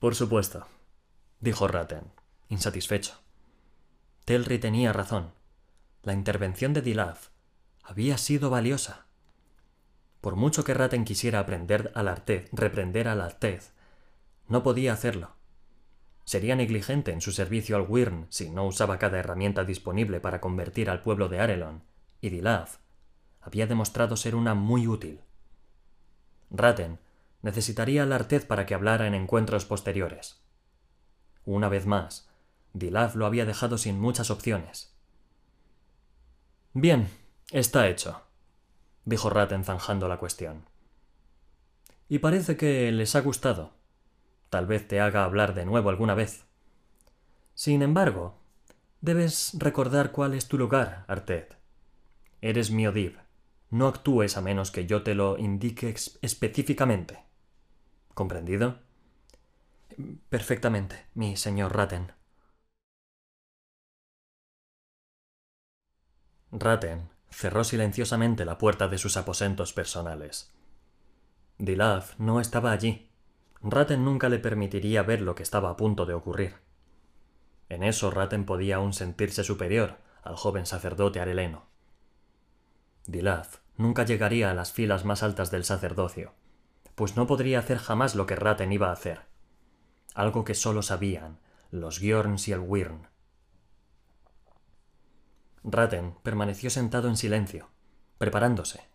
Por 0.00 0.14
supuesto, 0.14 0.66
dijo 1.40 1.68
Raten, 1.68 2.10
insatisfecho. 2.48 3.20
Telri 4.24 4.58
tenía 4.58 4.92
razón. 4.92 5.32
La 6.02 6.14
intervención 6.14 6.72
de 6.72 6.82
Dilaf 6.82 7.28
había 7.82 8.16
sido 8.16 8.50
valiosa. 8.50 9.06
Por 10.20 10.36
mucho 10.36 10.64
que 10.64 10.74
Raten 10.74 11.04
quisiera 11.04 11.38
aprender 11.38 11.92
al 11.94 12.08
Artez, 12.08 12.48
reprender 12.52 13.08
al 13.08 13.20
Artez, 13.20 13.72
No 14.48 14.62
podía 14.62 14.92
hacerlo. 14.92 15.39
Sería 16.30 16.54
negligente 16.54 17.10
en 17.10 17.20
su 17.20 17.32
servicio 17.32 17.74
al 17.74 17.86
Wyrn 17.88 18.26
si 18.28 18.50
no 18.50 18.64
usaba 18.64 19.00
cada 19.00 19.18
herramienta 19.18 19.64
disponible 19.64 20.20
para 20.20 20.40
convertir 20.40 20.88
al 20.88 21.02
pueblo 21.02 21.28
de 21.28 21.40
Arelon, 21.40 21.82
y 22.20 22.28
Dilaf 22.28 22.76
había 23.40 23.66
demostrado 23.66 24.16
ser 24.16 24.36
una 24.36 24.54
muy 24.54 24.86
útil. 24.86 25.22
Raten 26.48 27.00
necesitaría 27.42 28.04
a 28.04 28.14
Artez 28.14 28.46
para 28.46 28.64
que 28.64 28.74
hablara 28.74 29.08
en 29.08 29.14
encuentros 29.14 29.64
posteriores. 29.64 30.40
Una 31.46 31.68
vez 31.68 31.84
más, 31.86 32.30
Dilaf 32.74 33.16
lo 33.16 33.26
había 33.26 33.44
dejado 33.44 33.76
sin 33.76 33.98
muchas 33.98 34.30
opciones. 34.30 34.94
Bien, 36.74 37.08
está 37.50 37.88
hecho, 37.88 38.22
dijo 39.04 39.30
Raten 39.30 39.64
zanjando 39.64 40.06
la 40.06 40.18
cuestión. 40.18 40.64
Y 42.08 42.20
parece 42.20 42.56
que 42.56 42.92
les 42.92 43.16
ha 43.16 43.20
gustado. 43.20 43.79
Tal 44.50 44.66
vez 44.66 44.86
te 44.86 45.00
haga 45.00 45.24
hablar 45.24 45.54
de 45.54 45.64
nuevo 45.64 45.88
alguna 45.90 46.14
vez. 46.14 46.44
Sin 47.54 47.82
embargo, 47.82 48.38
debes 49.00 49.52
recordar 49.58 50.12
cuál 50.12 50.34
es 50.34 50.48
tu 50.48 50.58
lugar, 50.58 51.04
Artet. 51.08 51.56
Eres 52.40 52.70
mi 52.70 52.86
Odib. 52.86 53.16
No 53.70 53.86
actúes 53.86 54.36
a 54.36 54.40
menos 54.40 54.72
que 54.72 54.86
yo 54.86 55.02
te 55.02 55.14
lo 55.14 55.38
indique 55.38 55.94
específicamente. 56.22 57.22
¿Comprendido? 58.14 58.80
Perfectamente, 60.28 61.06
mi 61.14 61.36
señor 61.36 61.76
Raten. 61.76 62.12
Raten 66.52 67.10
cerró 67.30 67.62
silenciosamente 67.62 68.44
la 68.44 68.58
puerta 68.58 68.88
de 68.88 68.98
sus 68.98 69.16
aposentos 69.16 69.72
personales. 69.72 70.52
Dilaf 71.58 72.18
no 72.18 72.40
estaba 72.40 72.72
allí. 72.72 73.09
Raten 73.62 74.04
nunca 74.04 74.28
le 74.28 74.38
permitiría 74.38 75.02
ver 75.02 75.20
lo 75.20 75.34
que 75.34 75.42
estaba 75.42 75.70
a 75.70 75.76
punto 75.76 76.06
de 76.06 76.14
ocurrir. 76.14 76.54
En 77.68 77.82
eso 77.82 78.10
Raten 78.10 78.46
podía 78.46 78.76
aún 78.76 78.92
sentirse 78.92 79.44
superior 79.44 79.98
al 80.22 80.36
joven 80.36 80.66
sacerdote 80.66 81.20
areleno. 81.20 81.66
Dilaf 83.06 83.58
nunca 83.76 84.04
llegaría 84.04 84.50
a 84.50 84.54
las 84.54 84.72
filas 84.72 85.04
más 85.04 85.22
altas 85.22 85.50
del 85.50 85.64
sacerdocio, 85.64 86.32
pues 86.94 87.16
no 87.16 87.26
podría 87.26 87.58
hacer 87.58 87.78
jamás 87.78 88.14
lo 88.14 88.26
que 88.26 88.36
Raten 88.36 88.72
iba 88.72 88.88
a 88.88 88.92
hacer, 88.92 89.22
algo 90.14 90.44
que 90.44 90.54
solo 90.54 90.82
sabían 90.82 91.38
los 91.70 91.98
Giorns 91.98 92.48
y 92.48 92.52
el 92.52 92.60
Wyrn. 92.60 93.08
Raten 95.62 96.14
permaneció 96.22 96.70
sentado 96.70 97.08
en 97.08 97.16
silencio, 97.16 97.68
preparándose. 98.18 98.88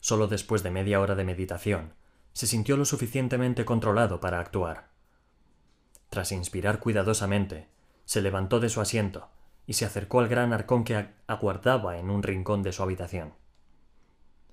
Solo 0.00 0.26
después 0.26 0.62
de 0.62 0.70
media 0.70 1.00
hora 1.00 1.14
de 1.14 1.24
meditación, 1.24 1.94
se 2.32 2.46
sintió 2.46 2.76
lo 2.76 2.84
suficientemente 2.84 3.64
controlado 3.64 4.20
para 4.20 4.40
actuar. 4.40 4.88
Tras 6.08 6.32
inspirar 6.32 6.80
cuidadosamente, 6.80 7.68
se 8.04 8.20
levantó 8.20 8.60
de 8.60 8.68
su 8.68 8.80
asiento 8.80 9.28
y 9.66 9.74
se 9.74 9.84
acercó 9.84 10.20
al 10.20 10.28
gran 10.28 10.52
arcón 10.52 10.84
que 10.84 11.10
aguardaba 11.26 11.98
en 11.98 12.10
un 12.10 12.22
rincón 12.22 12.62
de 12.62 12.72
su 12.72 12.82
habitación. 12.82 13.34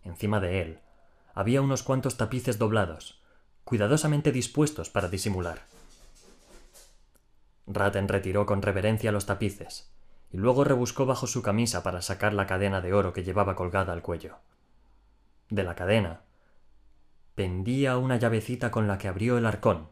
Encima 0.03 0.39
de 0.39 0.61
él 0.61 0.79
había 1.33 1.61
unos 1.61 1.83
cuantos 1.83 2.17
tapices 2.17 2.57
doblados, 2.57 3.21
cuidadosamente 3.63 4.31
dispuestos 4.31 4.89
para 4.89 5.09
disimular. 5.09 5.61
Raten 7.67 8.07
retiró 8.07 8.45
con 8.45 8.61
reverencia 8.61 9.11
los 9.11 9.25
tapices, 9.25 9.91
y 10.31 10.37
luego 10.37 10.63
rebuscó 10.63 11.05
bajo 11.05 11.27
su 11.27 11.41
camisa 11.41 11.83
para 11.83 12.01
sacar 12.01 12.33
la 12.33 12.47
cadena 12.47 12.81
de 12.81 12.93
oro 12.93 13.13
que 13.13 13.23
llevaba 13.23 13.55
colgada 13.55 13.93
al 13.93 14.01
cuello. 14.01 14.37
De 15.49 15.63
la 15.63 15.75
cadena 15.75 16.21
pendía 17.37 17.99
una 17.99 18.17
llavecita 18.17 18.71
con 18.71 18.87
la 18.87 18.97
que 18.97 19.07
abrió 19.07 19.37
el 19.37 19.45
arcón, 19.45 19.89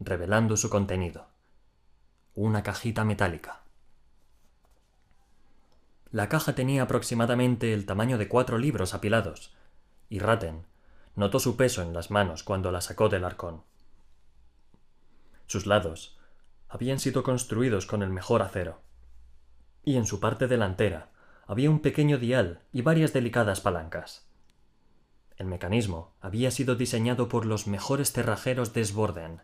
revelando 0.00 0.56
su 0.56 0.68
contenido. 0.68 1.28
Una 2.34 2.64
cajita 2.64 3.04
metálica. 3.04 3.60
La 6.10 6.28
caja 6.28 6.56
tenía 6.56 6.82
aproximadamente 6.82 7.72
el 7.72 7.86
tamaño 7.86 8.18
de 8.18 8.26
cuatro 8.26 8.58
libros 8.58 8.94
apilados, 8.94 9.54
y 10.08 10.18
Raten 10.18 10.66
notó 11.14 11.38
su 11.38 11.56
peso 11.56 11.82
en 11.82 11.92
las 11.92 12.10
manos 12.10 12.42
cuando 12.42 12.72
la 12.72 12.80
sacó 12.80 13.08
del 13.08 13.24
arcón. 13.24 13.62
Sus 15.46 15.66
lados 15.66 16.18
habían 16.68 16.98
sido 16.98 17.22
construidos 17.22 17.86
con 17.86 18.02
el 18.02 18.10
mejor 18.10 18.42
acero 18.42 18.80
y 19.84 19.98
en 19.98 20.04
su 20.04 20.18
parte 20.18 20.48
delantera 20.48 21.10
había 21.46 21.70
un 21.70 21.78
pequeño 21.78 22.18
dial 22.18 22.62
y 22.72 22.82
varias 22.82 23.12
delicadas 23.12 23.60
palancas. 23.60 24.26
El 25.42 25.48
mecanismo 25.48 26.14
había 26.20 26.52
sido 26.52 26.76
diseñado 26.76 27.28
por 27.28 27.46
los 27.46 27.66
mejores 27.66 28.12
cerrajeros 28.12 28.72
de 28.74 28.84
Sborden. 28.84 29.42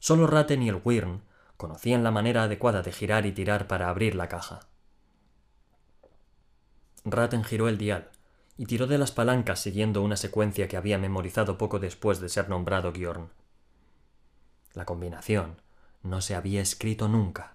Solo 0.00 0.26
Ratten 0.26 0.60
y 0.60 0.70
el 0.70 0.80
Wyrn 0.84 1.22
conocían 1.56 2.02
la 2.02 2.10
manera 2.10 2.42
adecuada 2.42 2.82
de 2.82 2.90
girar 2.90 3.24
y 3.24 3.30
tirar 3.30 3.68
para 3.68 3.90
abrir 3.90 4.16
la 4.16 4.28
caja. 4.28 4.58
Ratten 7.04 7.44
giró 7.44 7.68
el 7.68 7.78
dial 7.78 8.10
y 8.56 8.66
tiró 8.66 8.88
de 8.88 8.98
las 8.98 9.12
palancas 9.12 9.60
siguiendo 9.60 10.02
una 10.02 10.16
secuencia 10.16 10.66
que 10.66 10.76
había 10.76 10.98
memorizado 10.98 11.58
poco 11.58 11.78
después 11.78 12.18
de 12.18 12.28
ser 12.28 12.48
nombrado 12.48 12.92
Giorn. 12.92 13.30
La 14.74 14.84
combinación 14.84 15.62
no 16.02 16.20
se 16.20 16.34
había 16.34 16.60
escrito 16.60 17.06
nunca. 17.06 17.54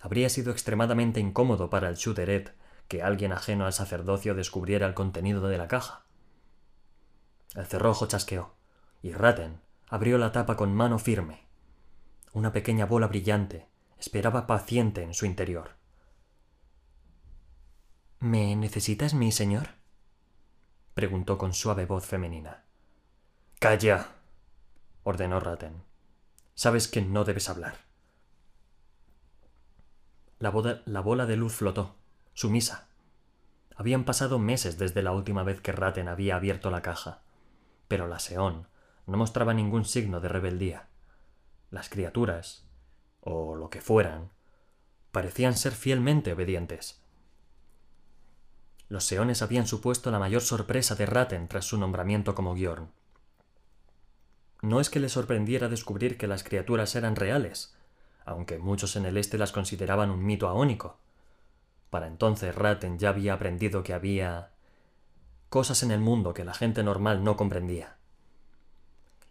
Habría 0.00 0.30
sido 0.30 0.52
extremadamente 0.52 1.20
incómodo 1.20 1.68
para 1.68 1.90
el 1.90 1.96
Shuderet 1.96 2.54
que 2.88 3.02
alguien 3.02 3.32
ajeno 3.32 3.66
al 3.66 3.74
sacerdocio 3.74 4.34
descubriera 4.34 4.86
el 4.86 4.94
contenido 4.94 5.46
de 5.46 5.58
la 5.58 5.68
caja. 5.68 6.06
El 7.54 7.66
cerrojo 7.66 8.06
chasqueó, 8.06 8.54
y 9.02 9.12
Raten 9.12 9.60
abrió 9.88 10.18
la 10.18 10.32
tapa 10.32 10.56
con 10.56 10.74
mano 10.74 10.98
firme. 10.98 11.46
Una 12.32 12.52
pequeña 12.52 12.86
bola 12.86 13.08
brillante 13.08 13.66
esperaba 13.98 14.46
paciente 14.46 15.02
en 15.02 15.14
su 15.14 15.26
interior. 15.26 15.72
¿Me 18.20 18.54
necesitas, 18.54 19.14
mi 19.14 19.32
señor? 19.32 19.70
preguntó 20.94 21.38
con 21.38 21.54
suave 21.54 21.86
voz 21.86 22.06
femenina. 22.06 22.64
Calla, 23.58 24.08
ordenó 25.02 25.40
Raten. 25.40 25.82
Sabes 26.54 26.88
que 26.88 27.00
no 27.00 27.24
debes 27.24 27.48
hablar. 27.48 27.78
La, 30.38 30.50
bola 30.50 31.26
de 31.26 31.36
luz 31.36 31.54
flotó, 31.54 31.96
sumisa. 32.32 32.88
Habían 33.76 34.04
pasado 34.04 34.38
meses 34.38 34.78
desde 34.78 35.02
la 35.02 35.12
última 35.12 35.42
vez 35.42 35.60
que 35.60 35.72
Raten 35.72 36.08
había 36.08 36.36
abierto 36.36 36.70
la 36.70 36.82
caja, 36.82 37.22
pero 37.90 38.06
la 38.06 38.20
Seón 38.20 38.68
no 39.08 39.16
mostraba 39.16 39.52
ningún 39.52 39.84
signo 39.84 40.20
de 40.20 40.28
rebeldía. 40.28 40.86
Las 41.72 41.88
criaturas, 41.88 42.64
o 43.18 43.56
lo 43.56 43.68
que 43.68 43.80
fueran, 43.80 44.30
parecían 45.10 45.56
ser 45.56 45.72
fielmente 45.72 46.32
obedientes. 46.32 47.02
Los 48.88 49.02
Seones 49.02 49.42
habían 49.42 49.66
supuesto 49.66 50.12
la 50.12 50.20
mayor 50.20 50.40
sorpresa 50.40 50.94
de 50.94 51.04
Raten 51.04 51.48
tras 51.48 51.64
su 51.64 51.78
nombramiento 51.78 52.36
como 52.36 52.54
Giorn. 52.54 52.92
No 54.62 54.78
es 54.80 54.88
que 54.88 55.00
le 55.00 55.08
sorprendiera 55.08 55.68
descubrir 55.68 56.16
que 56.16 56.28
las 56.28 56.44
criaturas 56.44 56.94
eran 56.94 57.16
reales, 57.16 57.74
aunque 58.24 58.58
muchos 58.58 58.94
en 58.94 59.04
el 59.04 59.16
este 59.16 59.36
las 59.36 59.50
consideraban 59.50 60.10
un 60.10 60.24
mito 60.24 60.46
aónico. 60.46 60.98
Para 61.90 62.06
entonces 62.06 62.54
Ratten 62.54 63.00
ya 63.00 63.08
había 63.08 63.34
aprendido 63.34 63.82
que 63.82 63.94
había 63.94 64.52
cosas 65.50 65.82
en 65.82 65.90
el 65.90 65.98
mundo 65.98 66.32
que 66.32 66.44
la 66.44 66.54
gente 66.54 66.84
normal 66.84 67.24
no 67.24 67.36
comprendía. 67.36 67.96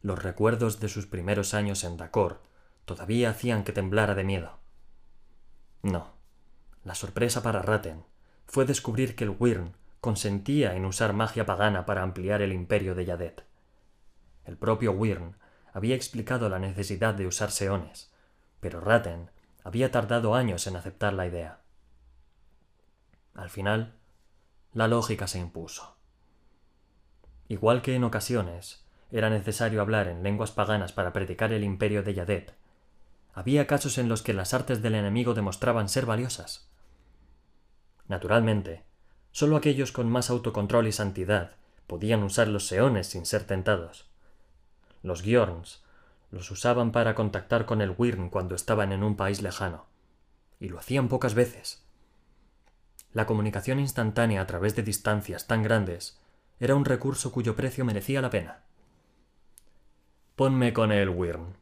Los 0.02 0.22
recuerdos 0.22 0.82
de 0.82 0.90
sus 0.90 1.08
primeros 1.08 1.54
años 1.54 1.86
en 1.86 1.96
Dakor 1.96 2.42
todavía 2.84 3.30
hacían 3.30 3.64
que 3.64 3.72
temblara 3.72 4.16
de 4.16 4.26
miedo. 4.26 4.60
No, 5.82 6.12
la 6.84 6.94
sorpresa 6.94 7.42
para 7.42 7.62
Ratten 7.62 8.04
fue 8.46 8.66
descubrir 8.66 9.16
que 9.16 9.24
el 9.24 9.36
Wyrn 9.40 9.78
consentía 10.02 10.76
en 10.76 10.86
usar 10.86 11.14
magia 11.14 11.46
pagana 11.46 11.86
para 11.86 12.04
ampliar 12.04 12.42
el 12.42 12.52
imperio 12.52 12.96
de 12.96 13.06
Yadet. 13.06 13.46
El 14.44 14.58
propio 14.58 14.92
Wyrn 14.92 15.38
había 15.74 15.96
explicado 15.96 16.50
la 16.50 16.60
necesidad 16.60 17.14
de 17.14 17.28
usar 17.28 17.52
seones, 17.52 18.12
pero 18.60 18.82
Ratten 18.82 19.32
había 19.64 19.92
tardado 19.92 20.36
años 20.36 20.68
en 20.68 20.76
aceptar 20.76 21.14
la 21.14 21.28
idea. 21.28 21.62
Al 23.36 23.50
final, 23.50 23.96
la 24.74 24.90
lógica 24.90 25.28
se 25.28 25.40
impuso. 25.40 25.99
Igual 27.50 27.82
que 27.82 27.96
en 27.96 28.04
ocasiones 28.06 28.86
era 29.12 29.30
necesario 29.30 29.82
hablar 29.82 30.08
en 30.08 30.24
lenguas 30.24 30.52
paganas 30.52 30.94
para 30.94 31.12
predicar 31.12 31.52
el 31.52 31.64
imperio 31.64 32.04
de 32.04 32.14
Yadet, 32.14 32.54
había 33.34 33.68
casos 33.68 33.98
en 33.98 34.08
los 34.08 34.22
que 34.22 34.34
las 34.34 34.54
artes 34.54 34.82
del 34.82 34.96
enemigo 34.96 35.34
demostraban 35.34 35.90
ser 35.90 36.06
valiosas. 36.06 36.70
Naturalmente, 38.08 38.84
solo 39.32 39.56
aquellos 39.56 39.92
con 39.92 40.10
más 40.10 40.30
autocontrol 40.30 40.88
y 40.88 40.92
santidad 40.92 41.56
podían 41.88 42.22
usar 42.22 42.48
los 42.50 42.68
seones 42.68 43.08
sin 43.08 43.26
ser 43.26 43.46
tentados. 43.46 44.08
Los 45.02 45.24
Giorns 45.24 45.84
los 46.32 46.52
usaban 46.52 46.92
para 46.92 47.16
contactar 47.16 47.66
con 47.66 47.82
el 47.82 47.96
Wyrn 47.98 48.30
cuando 48.30 48.54
estaban 48.54 48.92
en 48.92 49.04
un 49.04 49.16
país 49.16 49.42
lejano, 49.42 49.88
y 50.60 50.70
lo 50.70 50.78
hacían 50.78 51.08
pocas 51.08 51.34
veces. 51.34 51.84
La 53.12 53.26
comunicación 53.26 53.80
instantánea 53.80 54.42
a 54.42 54.48
través 54.48 54.76
de 54.76 54.84
distancias 54.84 55.48
tan 55.48 55.64
grandes 55.64 56.19
era 56.60 56.76
un 56.76 56.86
recurso 56.86 57.32
cuyo 57.32 57.56
precio 57.56 57.86
merecía 57.86 58.22
la 58.22 58.30
pena. 58.30 58.64
Ponme 60.36 60.74
con 60.74 60.92
el 60.92 61.10
Wyrm, 61.10 61.54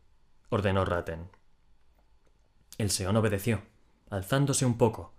ordenó 0.50 0.86
Ratten. 0.86 1.30
El 2.78 2.90
Seón 2.90 3.16
obedeció, 3.18 3.62
alzándose 4.10 4.66
un 4.66 4.78
poco, 4.78 5.14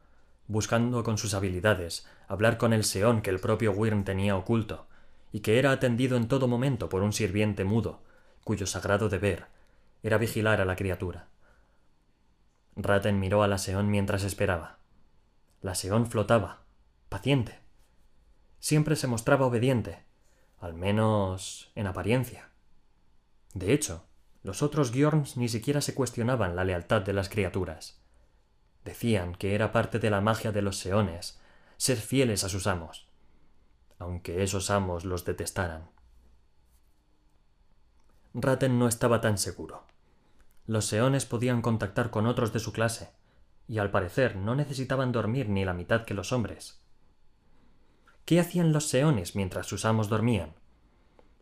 buscando 0.47 1.03
con 1.03 1.19
sus 1.19 1.35
habilidades 1.35 2.07
hablar 2.27 2.59
con 2.59 2.73
el 2.73 2.85
Seón 2.85 3.23
que 3.23 3.31
el 3.31 3.41
propio 3.41 3.73
Wyrm 3.73 4.05
tenía 4.05 4.37
oculto, 4.37 4.87
y 5.33 5.41
que 5.41 5.59
era 5.59 5.73
atendido 5.73 6.17
en 6.17 6.29
todo 6.29 6.49
momento 6.49 6.88
por 6.88 7.03
un 7.03 7.12
sirviente 7.12 7.64
mudo, 7.64 8.03
cuyo 8.45 8.67
sagrado 8.67 9.09
deber 9.09 9.47
era 10.03 10.19
vigilar 10.19 10.61
a 10.61 10.64
la 10.64 10.77
criatura. 10.77 11.29
Ratten 12.77 13.19
miró 13.19 13.43
a 13.43 13.49
la 13.49 13.59
Seón 13.59 13.91
mientras 13.91 14.23
esperaba. 14.23 14.79
La 15.61 15.75
Seón 15.75 16.07
flotaba, 16.07 16.62
paciente. 17.09 17.67
Siempre 18.61 18.97
se 18.97 19.07
mostraba 19.07 19.47
obediente, 19.47 20.05
al 20.59 20.75
menos 20.75 21.71
en 21.75 21.87
apariencia. 21.87 22.51
De 23.55 23.73
hecho, 23.73 24.05
los 24.42 24.62
otros 24.62 24.92
Giorns 24.92 25.37
ni 25.37 25.49
siquiera 25.49 25.81
se 25.81 25.94
cuestionaban 25.94 26.57
la 26.57 26.64
lealtad 26.64 27.03
de 27.03 27.12
las 27.12 27.29
criaturas. 27.29 28.01
Decían 28.85 29.35
que 29.35 29.55
era 29.55 29.73
parte 29.73 29.99
de 29.99 30.11
la 30.11 30.21
magia 30.21 30.53
de 30.53 30.62
los 30.62 30.79
Seones 30.79 31.40
ser 31.77 31.99
fieles 31.99 32.44
a 32.44 32.49
sus 32.49 32.66
amos, 32.66 33.09
aunque 33.99 34.42
esos 34.42 34.71
amos 34.71 35.05
los 35.05 35.25
detestaran. 35.25 35.90
Ratten 38.35 38.79
no 38.79 38.88
estaba 38.88 39.21
tan 39.21 39.38
seguro. 39.38 39.85
Los 40.66 40.87
Seones 40.87 41.25
podían 41.27 41.62
contactar 41.62 42.11
con 42.11 42.27
otros 42.27 42.53
de 42.53 42.61
su 42.61 42.73
clase, 42.73 43.11
y 43.66 43.79
al 43.79 43.90
parecer 43.90 44.37
no 44.37 44.55
necesitaban 44.55 45.12
dormir 45.12 45.49
ni 45.49 45.64
la 45.64 45.75
mitad 45.75 46.05
que 46.05 46.14
los 46.14 46.33
hombres. 46.33 46.78
¿Qué 48.29 48.41
hacían 48.41 48.75
los 48.75 48.88
Seones 48.88 49.35
mientras 49.37 49.67
sus 49.67 49.87
amos 49.87 50.11
dormían? 50.11 50.53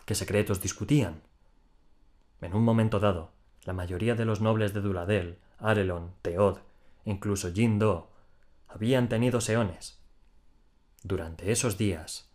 ¿Qué 0.04 0.14
secretos 0.14 0.60
discutían? 0.62 1.20
En 2.40 2.54
un 2.54 2.62
momento 2.62 3.00
dado, 3.00 3.32
la 3.64 3.72
mayoría 3.72 4.14
de 4.14 4.24
los 4.24 4.40
nobles 4.40 4.72
de 4.72 4.82
Duladel, 4.82 5.40
Arelon, 5.58 6.14
Teod, 6.22 6.58
incluso 7.04 7.52
Jindo, 7.52 8.12
habían 8.68 9.08
tenido 9.08 9.40
seones. 9.40 9.98
Durante 11.02 11.50
esos 11.50 11.76
días, 11.76 12.30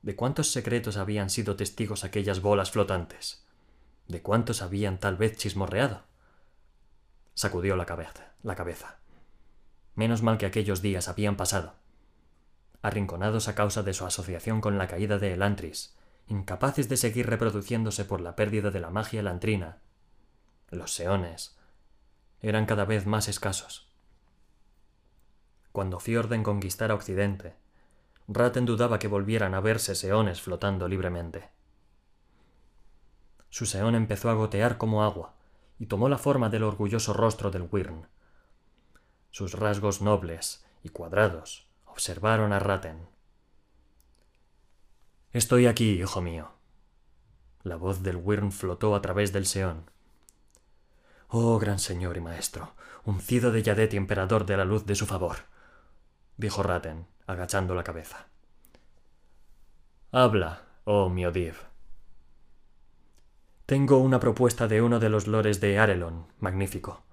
¿de 0.00 0.16
cuántos 0.16 0.50
secretos 0.50 0.96
habían 0.96 1.28
sido 1.28 1.56
testigos 1.56 2.02
aquellas 2.02 2.40
bolas 2.40 2.70
flotantes? 2.70 3.44
¿De 4.08 4.22
cuántos 4.22 4.62
habían 4.62 4.98
tal 4.98 5.18
vez 5.18 5.36
chismorreado? 5.36 6.04
Sacudió 7.34 7.76
la 7.76 7.84
cabeza, 7.84 8.32
la 8.42 8.54
cabeza. 8.54 8.98
Menos 9.94 10.22
mal 10.22 10.38
que 10.38 10.46
aquellos 10.46 10.80
días 10.80 11.06
habían 11.08 11.36
pasado. 11.36 11.74
Arrinconados 12.82 13.48
a 13.48 13.54
causa 13.54 13.82
de 13.82 13.92
su 13.92 14.06
asociación 14.06 14.60
con 14.60 14.78
la 14.78 14.88
caída 14.88 15.18
de 15.18 15.34
Elantris, 15.34 15.96
incapaces 16.28 16.88
de 16.88 16.96
seguir 16.96 17.28
reproduciéndose 17.28 18.04
por 18.04 18.20
la 18.20 18.36
pérdida 18.36 18.70
de 18.70 18.80
la 18.80 18.90
magia 18.90 19.20
elantrina, 19.20 19.82
los 20.70 20.94
seones 20.94 21.58
eran 22.40 22.64
cada 22.64 22.84
vez 22.84 23.06
más 23.06 23.28
escasos. 23.28 23.90
Cuando 25.72 26.00
Fiorden 26.00 26.42
conquistara 26.42 26.94
Occidente, 26.94 27.54
Ratten 28.28 28.64
dudaba 28.64 28.98
que 28.98 29.08
volvieran 29.08 29.54
a 29.54 29.60
verse 29.60 29.94
seones 29.94 30.40
flotando 30.40 30.88
libremente. 30.88 31.50
Su 33.50 33.66
seón 33.66 33.94
empezó 33.94 34.30
a 34.30 34.34
gotear 34.34 34.78
como 34.78 35.02
agua 35.02 35.34
y 35.78 35.86
tomó 35.86 36.08
la 36.08 36.18
forma 36.18 36.48
del 36.48 36.62
orgulloso 36.62 37.12
rostro 37.12 37.50
del 37.50 37.68
Wyrn. 37.70 38.06
Sus 39.30 39.54
rasgos 39.54 40.00
nobles 40.00 40.64
y 40.82 40.90
cuadrados 40.90 41.69
observaron 41.90 42.52
a 42.52 42.58
Ratten. 42.58 43.08
Estoy 45.32 45.66
aquí, 45.66 46.00
hijo 46.00 46.20
mío. 46.20 46.52
La 47.62 47.76
voz 47.76 48.02
del 48.02 48.16
Wyrn 48.16 48.52
flotó 48.52 48.94
a 48.94 49.02
través 49.02 49.32
del 49.32 49.46
seón. 49.46 49.90
Oh, 51.28 51.58
gran 51.58 51.78
señor 51.78 52.16
y 52.16 52.20
maestro, 52.20 52.74
uncido 53.04 53.52
de 53.52 53.62
Yadet 53.62 53.94
y 53.94 53.96
emperador 53.96 54.46
de 54.46 54.56
la 54.56 54.64
luz 54.64 54.86
de 54.86 54.94
su 54.94 55.06
favor 55.06 55.36
dijo 56.40 56.62
Ratten, 56.62 57.06
agachando 57.26 57.74
la 57.74 57.84
cabeza. 57.84 58.26
Habla, 60.10 60.62
oh 60.84 61.08
Miodiv. 61.08 61.54
Tengo 63.66 63.98
una 63.98 64.18
propuesta 64.18 64.66
de 64.66 64.82
uno 64.82 64.98
de 64.98 65.10
los 65.10 65.28
lores 65.28 65.60
de 65.60 65.78
Arelon, 65.78 66.26
magnífico. 66.40 67.04